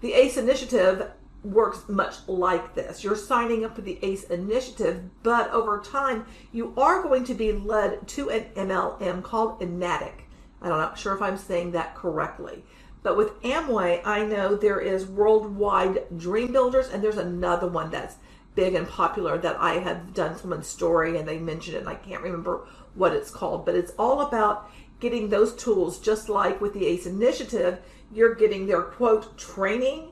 The 0.01 0.13
ACE 0.13 0.37
initiative 0.37 1.11
works 1.43 1.87
much 1.87 2.27
like 2.27 2.75
this. 2.75 3.03
You're 3.03 3.15
signing 3.15 3.63
up 3.63 3.75
for 3.75 3.81
the 3.81 3.99
ACE 4.01 4.25
initiative, 4.25 5.03
but 5.23 5.49
over 5.51 5.79
time, 5.79 6.25
you 6.51 6.73
are 6.75 7.03
going 7.03 7.23
to 7.25 7.33
be 7.33 7.53
led 7.53 8.07
to 8.09 8.29
an 8.29 8.45
MLM 8.55 9.23
called 9.23 9.61
Enagic. 9.61 10.23
I'm 10.61 10.69
not 10.69 10.97
sure 10.97 11.15
if 11.15 11.21
I'm 11.21 11.37
saying 11.37 11.71
that 11.71 11.95
correctly. 11.95 12.65
But 13.03 13.17
with 13.17 13.39
Amway, 13.43 14.01
I 14.03 14.25
know 14.25 14.55
there 14.55 14.79
is 14.79 15.05
Worldwide 15.05 16.17
Dream 16.17 16.51
Builders, 16.51 16.89
and 16.89 17.03
there's 17.03 17.17
another 17.17 17.67
one 17.67 17.91
that's 17.91 18.15
big 18.55 18.73
and 18.73 18.87
popular 18.87 19.37
that 19.37 19.57
I 19.59 19.75
have 19.75 20.13
done 20.13 20.37
someone's 20.37 20.67
story 20.67 21.17
and 21.17 21.27
they 21.27 21.37
mentioned 21.37 21.75
it 21.75 21.79
and 21.79 21.89
I 21.89 21.95
can't 21.95 22.23
remember 22.23 22.67
what 22.93 23.13
it's 23.13 23.29
called, 23.29 23.65
but 23.65 23.75
it's 23.75 23.91
all 23.99 24.21
about 24.21 24.71
getting 24.99 25.29
those 25.29 25.53
tools 25.55 25.99
just 25.99 26.29
like 26.29 26.61
with 26.61 26.73
the 26.73 26.85
ACE 26.85 27.05
initiative, 27.05 27.79
you're 28.11 28.35
getting 28.35 28.65
their 28.65 28.81
quote 28.81 29.37
training, 29.37 30.11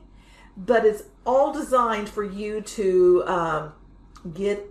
but 0.56 0.84
it's 0.84 1.04
all 1.24 1.52
designed 1.52 2.08
for 2.08 2.22
you 2.22 2.60
to 2.60 3.24
um, 3.26 3.72
get 4.34 4.70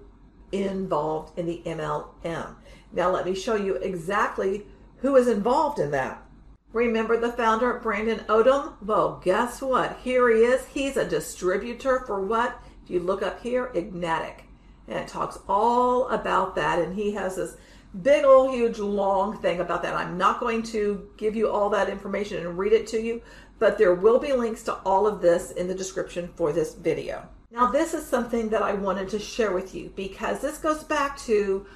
involved 0.51 1.37
in 1.37 1.47
the 1.47 1.61
MLM. 1.65 2.55
Now, 2.91 3.09
let 3.09 3.25
me 3.25 3.33
show 3.33 3.55
you 3.55 3.75
exactly 3.75 4.67
who 4.97 5.15
is 5.15 5.27
involved 5.27 5.79
in 5.79 5.91
that. 5.91 6.23
Remember 6.71 7.19
the 7.19 7.31
founder, 7.31 7.79
Brandon 7.79 8.19
Odom? 8.27 8.73
Well, 8.81 9.21
guess 9.23 9.61
what? 9.61 9.99
Here 10.03 10.29
he 10.29 10.41
is. 10.41 10.65
He's 10.65 10.97
a 10.97 11.07
distributor 11.07 12.03
for 12.05 12.21
what? 12.21 12.59
If 12.83 12.89
you 12.89 12.99
look 12.99 13.21
up 13.21 13.41
here, 13.41 13.71
Enagic. 13.73 14.41
And 14.87 14.99
it 14.99 15.07
talks 15.07 15.39
all 15.47 16.09
about 16.09 16.55
that. 16.55 16.79
And 16.79 16.95
he 16.95 17.13
has 17.13 17.37
this 17.37 17.55
big 18.01 18.25
old 18.25 18.53
huge 18.53 18.79
long 18.79 19.37
thing 19.37 19.59
about 19.59 19.83
that. 19.83 19.93
I'm 19.93 20.17
not 20.17 20.39
going 20.39 20.63
to 20.63 21.09
give 21.17 21.35
you 21.35 21.49
all 21.49 21.69
that 21.69 21.89
information 21.89 22.45
and 22.45 22.57
read 22.57 22.73
it 22.73 22.87
to 22.87 23.01
you, 23.01 23.21
but 23.59 23.77
there 23.77 23.93
will 23.93 24.19
be 24.19 24.33
links 24.33 24.63
to 24.63 24.73
all 24.85 25.07
of 25.07 25.21
this 25.21 25.51
in 25.51 25.67
the 25.67 25.75
description 25.75 26.29
for 26.35 26.51
this 26.51 26.73
video. 26.73 27.27
Now, 27.51 27.67
this 27.67 27.93
is 27.93 28.05
something 28.05 28.49
that 28.49 28.63
I 28.63 28.73
wanted 28.73 29.09
to 29.09 29.19
share 29.19 29.53
with 29.53 29.75
you 29.75 29.93
because 29.95 30.41
this 30.41 30.57
goes 30.57 30.83
back 30.83 31.17
to 31.19 31.67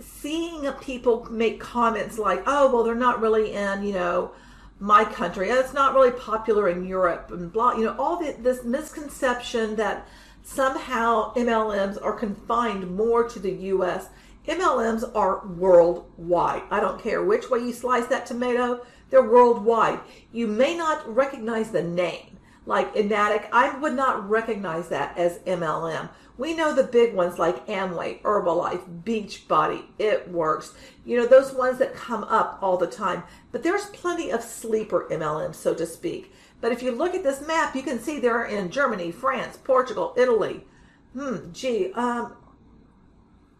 seeing 0.00 0.70
people 0.74 1.26
make 1.30 1.58
comments 1.58 2.18
like, 2.18 2.42
oh, 2.46 2.70
well, 2.70 2.84
they're 2.84 2.94
not 2.94 3.22
really 3.22 3.52
in, 3.52 3.82
you 3.82 3.94
know, 3.94 4.32
my 4.78 5.04
country. 5.04 5.48
It's 5.48 5.72
not 5.72 5.94
really 5.94 6.10
popular 6.10 6.68
in 6.68 6.84
Europe 6.84 7.30
and 7.30 7.52
blah, 7.52 7.74
you 7.74 7.84
know, 7.84 7.96
all 7.98 8.18
the, 8.18 8.36
this 8.38 8.64
misconception 8.64 9.76
that 9.76 10.06
somehow 10.42 11.34
MLMs 11.34 12.02
are 12.02 12.12
confined 12.12 12.94
more 12.94 13.28
to 13.28 13.38
the 13.38 13.52
US. 13.52 14.08
MLMs 14.46 15.10
are 15.14 15.46
worldwide. 15.46 16.62
I 16.70 16.80
don't 16.80 17.02
care 17.02 17.24
which 17.24 17.50
way 17.50 17.60
you 17.60 17.72
slice 17.72 18.06
that 18.06 18.26
tomato, 18.26 18.84
they're 19.10 19.22
worldwide. 19.22 20.00
You 20.32 20.46
may 20.46 20.76
not 20.76 21.12
recognize 21.12 21.70
the 21.70 21.82
name. 21.82 22.38
Like 22.64 22.94
Enagic, 22.94 23.48
I 23.52 23.78
would 23.78 23.94
not 23.94 24.28
recognize 24.28 24.88
that 24.88 25.16
as 25.16 25.38
MLM. 25.40 26.08
We 26.38 26.54
know 26.54 26.74
the 26.74 26.84
big 26.84 27.14
ones 27.14 27.38
like 27.38 27.66
Amway, 27.66 28.20
Herbalife, 28.20 29.02
Beachbody, 29.04 29.84
It 29.98 30.30
Works, 30.30 30.74
you 31.04 31.16
know, 31.16 31.26
those 31.26 31.52
ones 31.52 31.78
that 31.78 31.94
come 31.94 32.24
up 32.24 32.58
all 32.60 32.76
the 32.76 32.86
time. 32.86 33.22
But 33.52 33.62
there's 33.62 33.86
plenty 33.86 34.30
of 34.30 34.42
sleeper 34.42 35.06
MLMs, 35.10 35.54
so 35.54 35.74
to 35.74 35.86
speak. 35.86 36.32
But 36.60 36.72
if 36.72 36.82
you 36.82 36.92
look 36.92 37.14
at 37.14 37.22
this 37.22 37.46
map, 37.46 37.74
you 37.74 37.82
can 37.82 37.98
see 37.98 38.18
they're 38.18 38.44
in 38.44 38.70
Germany, 38.70 39.12
France, 39.12 39.56
Portugal, 39.56 40.14
Italy. 40.16 40.66
Hmm, 41.14 41.52
gee, 41.52 41.92
um, 41.94 42.34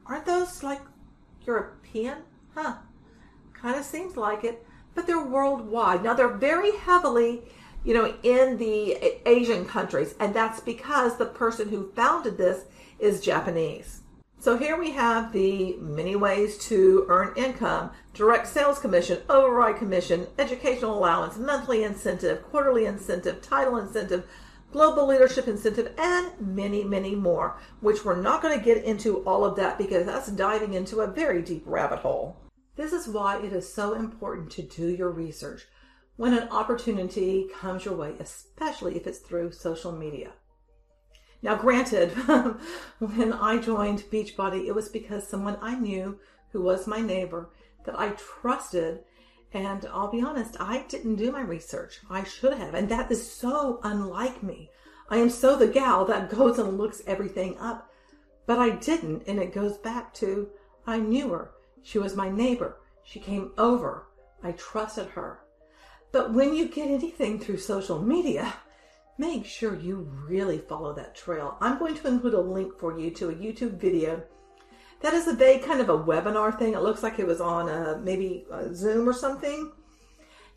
aren't 0.04 0.26
those 0.26 0.62
like 0.62 0.80
European? 1.46 2.18
Huh. 2.54 2.74
Kind 3.54 3.76
of 3.76 3.84
seems 3.84 4.16
like 4.16 4.44
it. 4.44 4.66
But 4.94 5.06
they're 5.06 5.24
worldwide. 5.24 6.02
Now 6.02 6.14
they're 6.14 6.28
very 6.28 6.76
heavily 6.76 7.42
you 7.86 7.94
know, 7.94 8.12
in 8.24 8.58
the 8.58 8.98
Asian 9.26 9.64
countries. 9.64 10.16
And 10.18 10.34
that's 10.34 10.60
because 10.60 11.16
the 11.16 11.26
person 11.26 11.68
who 11.68 11.92
founded 11.92 12.36
this 12.36 12.64
is 12.98 13.20
Japanese. 13.20 14.00
So 14.40 14.58
here 14.58 14.76
we 14.76 14.90
have 14.90 15.32
the 15.32 15.76
many 15.78 16.16
ways 16.16 16.58
to 16.66 17.06
earn 17.08 17.32
income, 17.36 17.90
direct 18.12 18.48
sales 18.48 18.80
commission, 18.80 19.22
override 19.30 19.76
commission, 19.76 20.26
educational 20.36 20.98
allowance, 20.98 21.38
monthly 21.38 21.84
incentive, 21.84 22.42
quarterly 22.42 22.86
incentive, 22.86 23.40
title 23.40 23.76
incentive, 23.78 24.26
global 24.72 25.06
leadership 25.06 25.46
incentive, 25.46 25.92
and 25.96 26.32
many, 26.40 26.82
many 26.82 27.14
more, 27.14 27.56
which 27.80 28.04
we're 28.04 28.20
not 28.20 28.42
going 28.42 28.58
to 28.58 28.64
get 28.64 28.84
into 28.84 29.18
all 29.24 29.44
of 29.44 29.56
that 29.56 29.78
because 29.78 30.04
that's 30.04 30.28
diving 30.28 30.74
into 30.74 31.00
a 31.00 31.06
very 31.06 31.40
deep 31.40 31.62
rabbit 31.64 32.00
hole. 32.00 32.36
This 32.74 32.92
is 32.92 33.08
why 33.08 33.38
it 33.38 33.52
is 33.52 33.72
so 33.72 33.94
important 33.94 34.50
to 34.52 34.62
do 34.62 34.88
your 34.88 35.10
research 35.10 35.66
when 36.16 36.32
an 36.32 36.48
opportunity 36.48 37.48
comes 37.60 37.84
your 37.84 37.94
way, 37.94 38.14
especially 38.18 38.96
if 38.96 39.06
it's 39.06 39.18
through 39.18 39.52
social 39.52 39.92
media. 39.92 40.32
Now, 41.42 41.56
granted, 41.56 42.10
when 42.98 43.32
I 43.32 43.58
joined 43.58 44.04
Beachbody, 44.10 44.66
it 44.66 44.74
was 44.74 44.88
because 44.88 45.28
someone 45.28 45.58
I 45.60 45.74
knew 45.74 46.18
who 46.52 46.62
was 46.62 46.86
my 46.86 47.00
neighbor 47.00 47.50
that 47.84 47.98
I 47.98 48.10
trusted. 48.10 49.00
And 49.52 49.86
I'll 49.92 50.10
be 50.10 50.22
honest, 50.22 50.56
I 50.58 50.84
didn't 50.88 51.16
do 51.16 51.30
my 51.30 51.42
research. 51.42 52.00
I 52.10 52.24
should 52.24 52.54
have. 52.54 52.74
And 52.74 52.88
that 52.88 53.10
is 53.12 53.30
so 53.30 53.80
unlike 53.82 54.42
me. 54.42 54.70
I 55.08 55.18
am 55.18 55.30
so 55.30 55.56
the 55.56 55.68
gal 55.68 56.04
that 56.06 56.30
goes 56.36 56.58
and 56.58 56.78
looks 56.78 57.02
everything 57.06 57.58
up. 57.58 57.90
But 58.46 58.58
I 58.58 58.70
didn't. 58.70 59.24
And 59.26 59.38
it 59.38 59.54
goes 59.54 59.76
back 59.76 60.14
to 60.14 60.48
I 60.86 60.98
knew 60.98 61.28
her. 61.30 61.52
She 61.82 61.98
was 61.98 62.16
my 62.16 62.30
neighbor. 62.30 62.78
She 63.04 63.20
came 63.20 63.52
over. 63.58 64.06
I 64.42 64.52
trusted 64.52 65.08
her. 65.08 65.40
But 66.12 66.32
when 66.32 66.54
you 66.54 66.68
get 66.68 66.88
anything 66.88 67.38
through 67.38 67.58
social 67.58 68.00
media, 68.00 68.54
make 69.18 69.44
sure 69.44 69.74
you 69.74 70.08
really 70.28 70.58
follow 70.58 70.94
that 70.94 71.14
trail. 71.14 71.56
I'm 71.60 71.78
going 71.78 71.96
to 71.96 72.08
include 72.08 72.34
a 72.34 72.40
link 72.40 72.78
for 72.78 72.98
you 72.98 73.10
to 73.12 73.30
a 73.30 73.34
YouTube 73.34 73.78
video 73.78 74.22
that 75.00 75.14
is 75.14 75.28
a 75.28 75.34
vague 75.34 75.62
kind 75.62 75.80
of 75.80 75.88
a 75.88 75.98
webinar 75.98 76.58
thing. 76.58 76.74
It 76.74 76.82
looks 76.82 77.02
like 77.02 77.18
it 77.18 77.26
was 77.26 77.40
on 77.40 77.68
a, 77.68 77.98
maybe 77.98 78.46
a 78.50 78.74
Zoom 78.74 79.08
or 79.08 79.12
something 79.12 79.72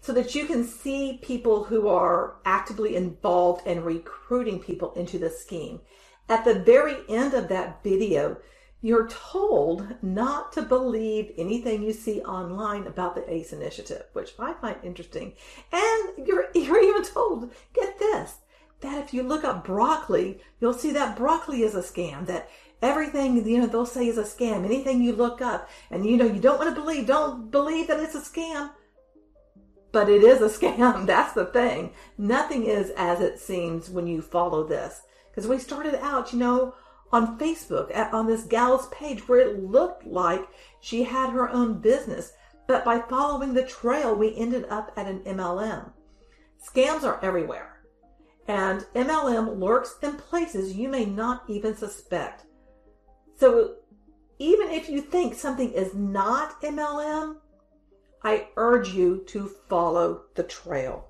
so 0.02 0.14
that 0.14 0.34
you 0.34 0.46
can 0.46 0.64
see 0.64 1.20
people 1.22 1.66
who 1.66 1.90
are 1.90 2.38
actively 2.46 2.96
involved 2.96 3.68
in 3.68 3.84
recruiting 3.84 4.60
people 4.60 4.94
into 4.94 5.20
the 5.20 5.30
scheme. 5.30 5.82
At 6.30 6.46
the 6.46 6.60
very 6.60 6.98
end 7.10 7.34
of 7.34 7.50
that 7.50 7.84
video, 7.84 8.38
you're 8.82 9.10
told 9.10 9.86
not 10.02 10.54
to 10.54 10.62
believe 10.62 11.34
anything 11.38 11.84
you 11.84 11.92
see 11.92 12.22
online 12.22 12.88
about 12.88 13.16
the 13.16 13.34
ACE 13.34 13.52
initiative, 13.52 14.06
which 14.14 14.34
I 14.40 14.54
find 14.54 14.78
interesting. 14.84 15.34
And 15.72 16.28
you're, 16.28 16.48
you're 16.56 16.82
even 16.82 17.04
told, 17.04 17.52
get 17.74 18.00
this, 18.00 18.38
that 18.82 19.04
if 19.04 19.14
you 19.14 19.24
look 19.24 19.44
up 19.44 19.66
broccoli, 19.66 20.40
you'll 20.62 20.74
see 20.74 20.92
that 20.92 21.18
broccoli 21.18 21.64
is 21.64 21.76
a 21.76 21.82
scam, 21.82 22.26
that 22.28 22.50
everything, 22.82 23.46
you 23.46 23.58
know, 23.58 23.68
they'll 23.68 23.86
say 23.86 24.08
is 24.08 24.18
a 24.18 24.24
scam. 24.24 24.64
Anything 24.64 25.02
you 25.02 25.14
look 25.14 25.42
up 25.42 25.70
and 25.92 26.06
you 26.06 26.16
know, 26.16 26.26
you 26.26 26.40
don't 26.40 26.60
want 26.60 26.74
to 26.74 26.82
believe, 26.82 27.08
don't 27.08 27.52
believe 27.52 27.88
that 27.88 28.00
it's 28.00 28.16
a 28.16 28.22
scam. 28.22 28.72
But 29.92 30.08
it 30.08 30.24
is 30.24 30.42
a 30.42 30.58
scam. 30.60 31.06
That's 31.06 31.34
the 31.34 31.46
thing. 31.46 31.92
Nothing 32.18 32.66
is 32.66 32.92
as 32.92 33.20
it 33.20 33.40
seems 33.40 33.90
when 33.90 34.08
you 34.08 34.22
follow 34.22 34.64
this. 34.64 35.02
Because 35.30 35.48
we 35.48 35.60
started 35.60 35.96
out, 35.96 36.32
you 36.32 36.40
know, 36.40 36.76
on 37.12 37.38
Facebook 37.40 37.96
at, 37.96 38.14
on 38.14 38.28
this 38.28 38.44
gal's 38.44 38.88
page 38.88 39.28
where 39.28 39.40
it 39.40 39.64
looked 39.64 40.06
like 40.06 40.48
she 40.80 41.04
had 41.04 41.32
her 41.32 41.50
own 41.50 41.80
business. 41.80 42.34
But 42.68 42.86
by 42.86 43.00
following 43.00 43.54
the 43.54 43.66
trail, 43.66 44.16
we 44.16 44.36
ended 44.36 44.66
up 44.70 44.92
at 44.96 45.08
an 45.08 45.22
MLM. 45.22 45.92
Scams 46.64 47.04
are 47.04 47.24
everywhere. 47.24 47.82
And 48.48 48.86
MLM 48.96 49.60
lurks 49.60 49.96
in 50.02 50.18
places 50.18 50.76
you 50.76 50.90
may 50.90 51.06
not 51.06 51.44
even 51.48 51.76
suspect. 51.76 52.46
So 53.38 53.76
even 54.40 54.70
if 54.70 54.90
you 54.90 55.02
think 55.02 55.34
something 55.34 55.72
is 55.72 55.94
not 55.94 56.62
MLM, 56.62 57.38
I 58.24 58.48
urge 58.58 58.90
you 58.90 59.24
to 59.28 59.48
follow 59.68 60.24
the 60.36 60.44
trail. 60.44 61.10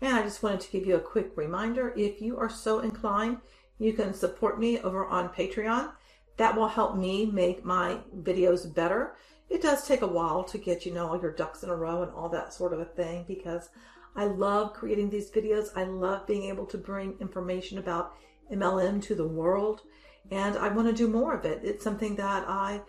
And 0.00 0.14
I 0.14 0.22
just 0.22 0.42
wanted 0.42 0.60
to 0.60 0.70
give 0.70 0.86
you 0.86 0.96
a 0.96 1.00
quick 1.00 1.32
reminder 1.36 1.92
if 1.96 2.20
you 2.20 2.38
are 2.38 2.50
so 2.50 2.80
inclined, 2.80 3.38
you 3.78 3.92
can 3.92 4.12
support 4.12 4.58
me 4.58 4.80
over 4.80 5.06
on 5.06 5.28
Patreon. 5.28 5.92
That 6.36 6.56
will 6.56 6.68
help 6.68 6.96
me 6.96 7.26
make 7.26 7.64
my 7.64 7.98
videos 8.20 8.72
better. 8.72 9.16
It 9.48 9.62
does 9.62 9.86
take 9.86 10.02
a 10.02 10.06
while 10.06 10.44
to 10.44 10.58
get, 10.58 10.84
you 10.84 10.92
know, 10.92 11.08
all 11.08 11.20
your 11.20 11.32
ducks 11.32 11.62
in 11.62 11.70
a 11.70 11.76
row 11.76 12.02
and 12.02 12.12
all 12.12 12.28
that 12.30 12.52
sort 12.52 12.72
of 12.72 12.80
a 12.80 12.84
thing 12.84 13.24
because 13.26 13.70
I 14.14 14.24
love 14.26 14.74
creating 14.74 15.10
these 15.10 15.30
videos. 15.30 15.68
I 15.74 15.84
love 15.84 16.26
being 16.26 16.44
able 16.44 16.66
to 16.66 16.78
bring 16.78 17.16
information 17.20 17.78
about 17.78 18.14
MLM 18.52 19.02
to 19.04 19.14
the 19.14 19.26
world 19.26 19.82
and 20.30 20.56
I 20.56 20.68
want 20.68 20.88
to 20.88 20.94
do 20.94 21.08
more 21.08 21.34
of 21.34 21.44
it. 21.44 21.60
It's 21.62 21.84
something 21.84 22.16
that 22.16 22.44
I 22.46 22.82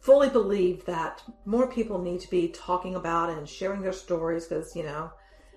fully 0.00 0.28
believe 0.28 0.84
that 0.84 1.22
more 1.46 1.66
people 1.66 1.98
need 1.98 2.20
to 2.20 2.30
be 2.30 2.48
talking 2.48 2.94
about 2.94 3.30
and 3.30 3.48
sharing 3.48 3.80
their 3.80 3.92
stories 3.92 4.46
because, 4.46 4.76
you 4.76 4.82
know, 4.82 5.10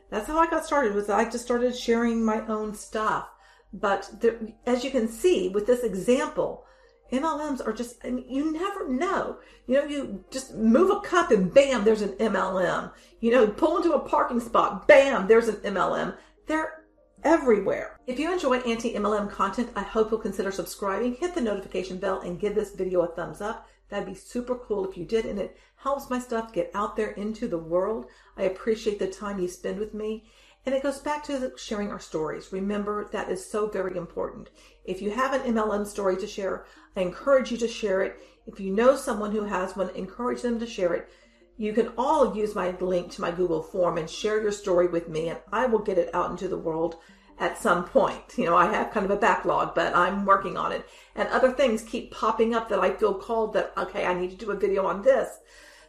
that's 0.10 0.28
how 0.28 0.40
I 0.40 0.50
got 0.50 0.66
started 0.66 0.96
was 0.96 1.10
I 1.10 1.26
just 1.26 1.44
started 1.44 1.76
sharing 1.76 2.24
my 2.24 2.46
own 2.48 2.74
stuff 2.74 3.28
but 3.73 4.10
as 4.65 4.84
you 4.84 4.91
can 4.91 5.08
see 5.08 5.49
with 5.49 5.67
this 5.67 5.84
example, 5.84 6.65
MLMs 7.12 7.65
are 7.65 7.73
just, 7.73 7.97
I 8.03 8.10
mean, 8.10 8.25
you 8.30 8.51
never 8.51 8.89
know. 8.89 9.38
You 9.65 9.75
know, 9.75 9.86
you 9.86 10.25
just 10.30 10.56
move 10.56 10.89
a 10.89 10.99
cup 11.01 11.32
and 11.32 11.53
bam, 11.53 11.84
there's 11.84 12.01
an 12.01 12.13
MLM. 12.13 12.91
You 13.21 13.32
know, 13.32 13.47
pull 13.47 13.77
into 13.77 13.93
a 13.93 13.99
parking 13.99 14.39
spot, 14.39 14.88
bam, 14.88 15.27
there's 15.27 15.47
an 15.47 15.56
MLM. 15.58 16.15
They're 16.47 16.84
everywhere. 17.23 17.99
If 18.08 18.19
you 18.19 18.32
enjoy 18.32 18.58
anti 18.60 18.93
MLM 18.93 19.30
content, 19.30 19.69
I 19.75 19.84
hope 19.84 20.12
you'll 20.12 20.19
consider 20.19 20.51
subscribing, 20.51 21.15
hit 21.15 21.36
the 21.36 21.41
notification 21.41 21.97
bell, 21.97 22.21
and 22.21 22.39
give 22.39 22.56
this 22.56 22.75
video 22.75 23.01
a 23.01 23.08
thumbs 23.08 23.41
up. 23.41 23.67
That'd 23.89 24.08
be 24.08 24.15
super 24.15 24.56
cool 24.56 24.89
if 24.89 24.97
you 24.97 25.06
did, 25.06 25.25
and 25.25 25.39
it 25.39 25.58
helps 25.77 26.10
my 26.10 26.19
stuff 26.19 26.53
get 26.53 26.71
out 26.73 26.95
there 26.95 27.12
into 27.12 27.47
the 27.47 27.58
world. 27.58 28.08
I 28.36 28.43
appreciate 28.43 28.99
the 28.99 29.08
time 29.08 29.39
you 29.39 29.47
spend 29.47 29.80
with 29.80 29.93
me. 29.93 30.30
And 30.67 30.75
it 30.75 30.84
goes 30.84 30.99
back 30.99 31.23
to 31.23 31.53
sharing 31.56 31.91
our 31.93 31.99
stories. 31.99 32.51
Remember, 32.51 33.08
that 33.13 33.32
is 33.32 33.49
so 33.49 33.69
very 33.69 33.95
important. 33.95 34.49
If 34.84 35.01
you 35.01 35.12
have 35.12 35.32
an 35.32 35.53
MLM 35.53 35.88
story 35.88 36.17
to 36.17 36.27
share, 36.27 36.65
I 36.97 36.99
encourage 36.99 37.53
you 37.53 37.58
to 37.60 37.69
share 37.69 38.01
it. 38.01 38.19
If 38.45 38.60
you 38.60 38.73
know 38.73 38.97
someone 38.97 39.32
who 39.32 39.45
has 39.45 39.77
one, 39.77 39.89
encourage 39.95 40.41
them 40.41 40.60
to 40.60 40.67
share 40.67 40.93
it. 40.93 41.10
You 41.56 41.71
can 41.71 41.93
all 41.97 42.36
use 42.36 42.53
my 42.53 42.71
link 42.82 43.13
to 43.13 43.21
my 43.21 43.32
Google 43.32 43.63
form 43.63 43.97
and 43.97 44.10
share 44.10 44.41
your 44.41 44.51
story 44.51 44.88
with 44.88 45.08
me, 45.08 45.30
and 45.30 45.39
I 45.53 45.67
will 45.67 45.80
get 45.80 45.97
it 45.97 46.13
out 46.13 46.32
into 46.32 46.49
the 46.49 46.58
world 46.58 46.97
at 47.39 47.58
some 47.58 47.86
point. 47.86 48.38
You 48.38 48.47
know, 48.47 48.58
I 48.58 48.65
have 48.65 48.91
kind 48.91 49.06
of 49.06 49.12
a 49.12 49.15
backlog, 49.15 49.73
but 49.73 49.95
I'm 49.95 50.25
working 50.25 50.58
on 50.58 50.73
it. 50.73 50.86
And 51.15 51.30
other 51.30 51.53
things 51.53 51.82
keep 51.82 52.12
popping 52.12 52.53
up 52.53 52.67
that 52.67 52.80
I 52.80 52.89
feel 52.89 53.13
called 53.13 53.53
that, 53.53 53.71
okay, 53.77 54.06
I 54.06 54.13
need 54.13 54.32
to 54.32 54.45
do 54.45 54.51
a 54.51 54.60
video 54.60 54.86
on 54.86 55.01
this. 55.01 55.30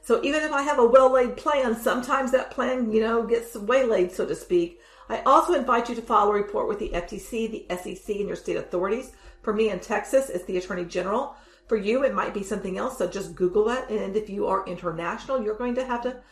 So 0.09 0.25
even 0.25 0.42
if 0.42 0.53
I 0.53 0.62
have 0.62 0.79
a 0.79 0.87
well 0.87 1.12
laid 1.12 1.37
plan, 1.37 1.77
sometimes 1.77 2.33
that 2.33 2.51
plan, 2.51 2.90
you 2.90 3.03
know, 3.03 3.27
gets 3.27 3.55
waylaid, 3.55 4.11
so 4.11 4.25
to 4.25 4.35
speak. 4.35 4.81
I 5.11 5.21
also 5.27 5.53
invite 5.53 5.90
you 5.90 5.94
to 5.97 6.01
file 6.01 6.31
a 6.31 6.33
report 6.33 6.66
with 6.66 6.79
the 6.79 6.88
FTC, 6.88 7.51
the 7.51 7.77
SEC, 7.77 8.16
and 8.16 8.27
your 8.27 8.35
state 8.35 8.57
authorities. 8.57 9.12
For 9.42 9.53
me 9.53 9.68
in 9.68 9.81
Texas, 9.81 10.31
it's 10.31 10.47
the 10.47 10.57
Attorney 10.57 10.87
General. 10.87 11.37
For 11.66 11.77
you, 11.77 12.05
it 12.05 12.14
might 12.14 12.33
be 12.33 12.42
something 12.42 12.79
else, 12.79 12.97
so 12.97 13.07
just 13.07 13.35
Google 13.35 13.66
that. 13.66 13.90
And 13.90 14.16
if 14.16 14.31
you 14.31 14.47
are 14.47 14.66
international, 14.66 15.42
you're 15.42 15.59
going 15.59 15.75
to 15.75 15.85
have 15.85 16.01
to 16.05 16.23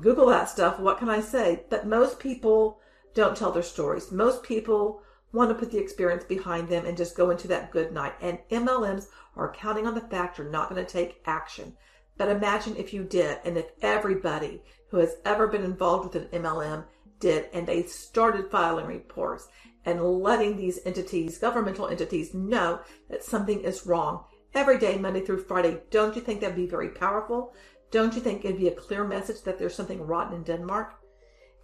Google 0.00 0.28
that 0.28 0.48
stuff. 0.48 0.80
What 0.80 0.96
can 0.96 1.10
I 1.10 1.20
say? 1.20 1.64
But 1.68 1.86
most 1.86 2.18
people 2.18 2.80
don't 3.12 3.36
tell 3.36 3.52
their 3.52 3.62
stories. 3.62 4.10
Most 4.10 4.44
people 4.44 5.02
want 5.34 5.50
to 5.50 5.54
put 5.54 5.70
the 5.70 5.78
experience 5.78 6.24
behind 6.24 6.70
them 6.70 6.86
and 6.86 6.96
just 6.96 7.14
go 7.14 7.28
into 7.28 7.48
that 7.48 7.70
good 7.70 7.92
night. 7.92 8.14
And 8.22 8.38
MLMs 8.50 9.08
are 9.36 9.52
counting 9.52 9.86
on 9.86 9.94
the 9.94 10.00
fact 10.00 10.38
you're 10.38 10.48
not 10.48 10.70
going 10.70 10.82
to 10.82 10.90
take 10.90 11.20
action. 11.26 11.74
But 12.18 12.28
imagine 12.28 12.76
if 12.76 12.92
you 12.94 13.04
did, 13.04 13.38
and 13.44 13.56
if 13.56 13.66
everybody 13.82 14.62
who 14.90 14.98
has 14.98 15.16
ever 15.24 15.46
been 15.46 15.64
involved 15.64 16.14
with 16.14 16.22
an 16.22 16.42
MLM 16.42 16.84
did, 17.20 17.48
and 17.52 17.66
they 17.66 17.82
started 17.82 18.50
filing 18.50 18.86
reports 18.86 19.48
and 19.84 20.02
letting 20.02 20.56
these 20.56 20.80
entities, 20.84 21.38
governmental 21.38 21.88
entities, 21.88 22.34
know 22.34 22.80
that 23.08 23.24
something 23.24 23.60
is 23.60 23.86
wrong 23.86 24.24
every 24.54 24.78
day, 24.78 24.96
Monday 24.98 25.20
through 25.20 25.44
Friday. 25.44 25.80
Don't 25.90 26.16
you 26.16 26.22
think 26.22 26.40
that'd 26.40 26.56
be 26.56 26.66
very 26.66 26.88
powerful? 26.88 27.54
Don't 27.90 28.14
you 28.14 28.20
think 28.20 28.44
it'd 28.44 28.58
be 28.58 28.68
a 28.68 28.74
clear 28.74 29.04
message 29.04 29.42
that 29.42 29.58
there's 29.58 29.74
something 29.74 30.02
rotten 30.02 30.36
in 30.36 30.42
Denmark? 30.42 30.94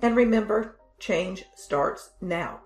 And 0.01 0.15
remember, 0.15 0.79
change 0.99 1.45
starts 1.57 2.11
now. 2.21 2.61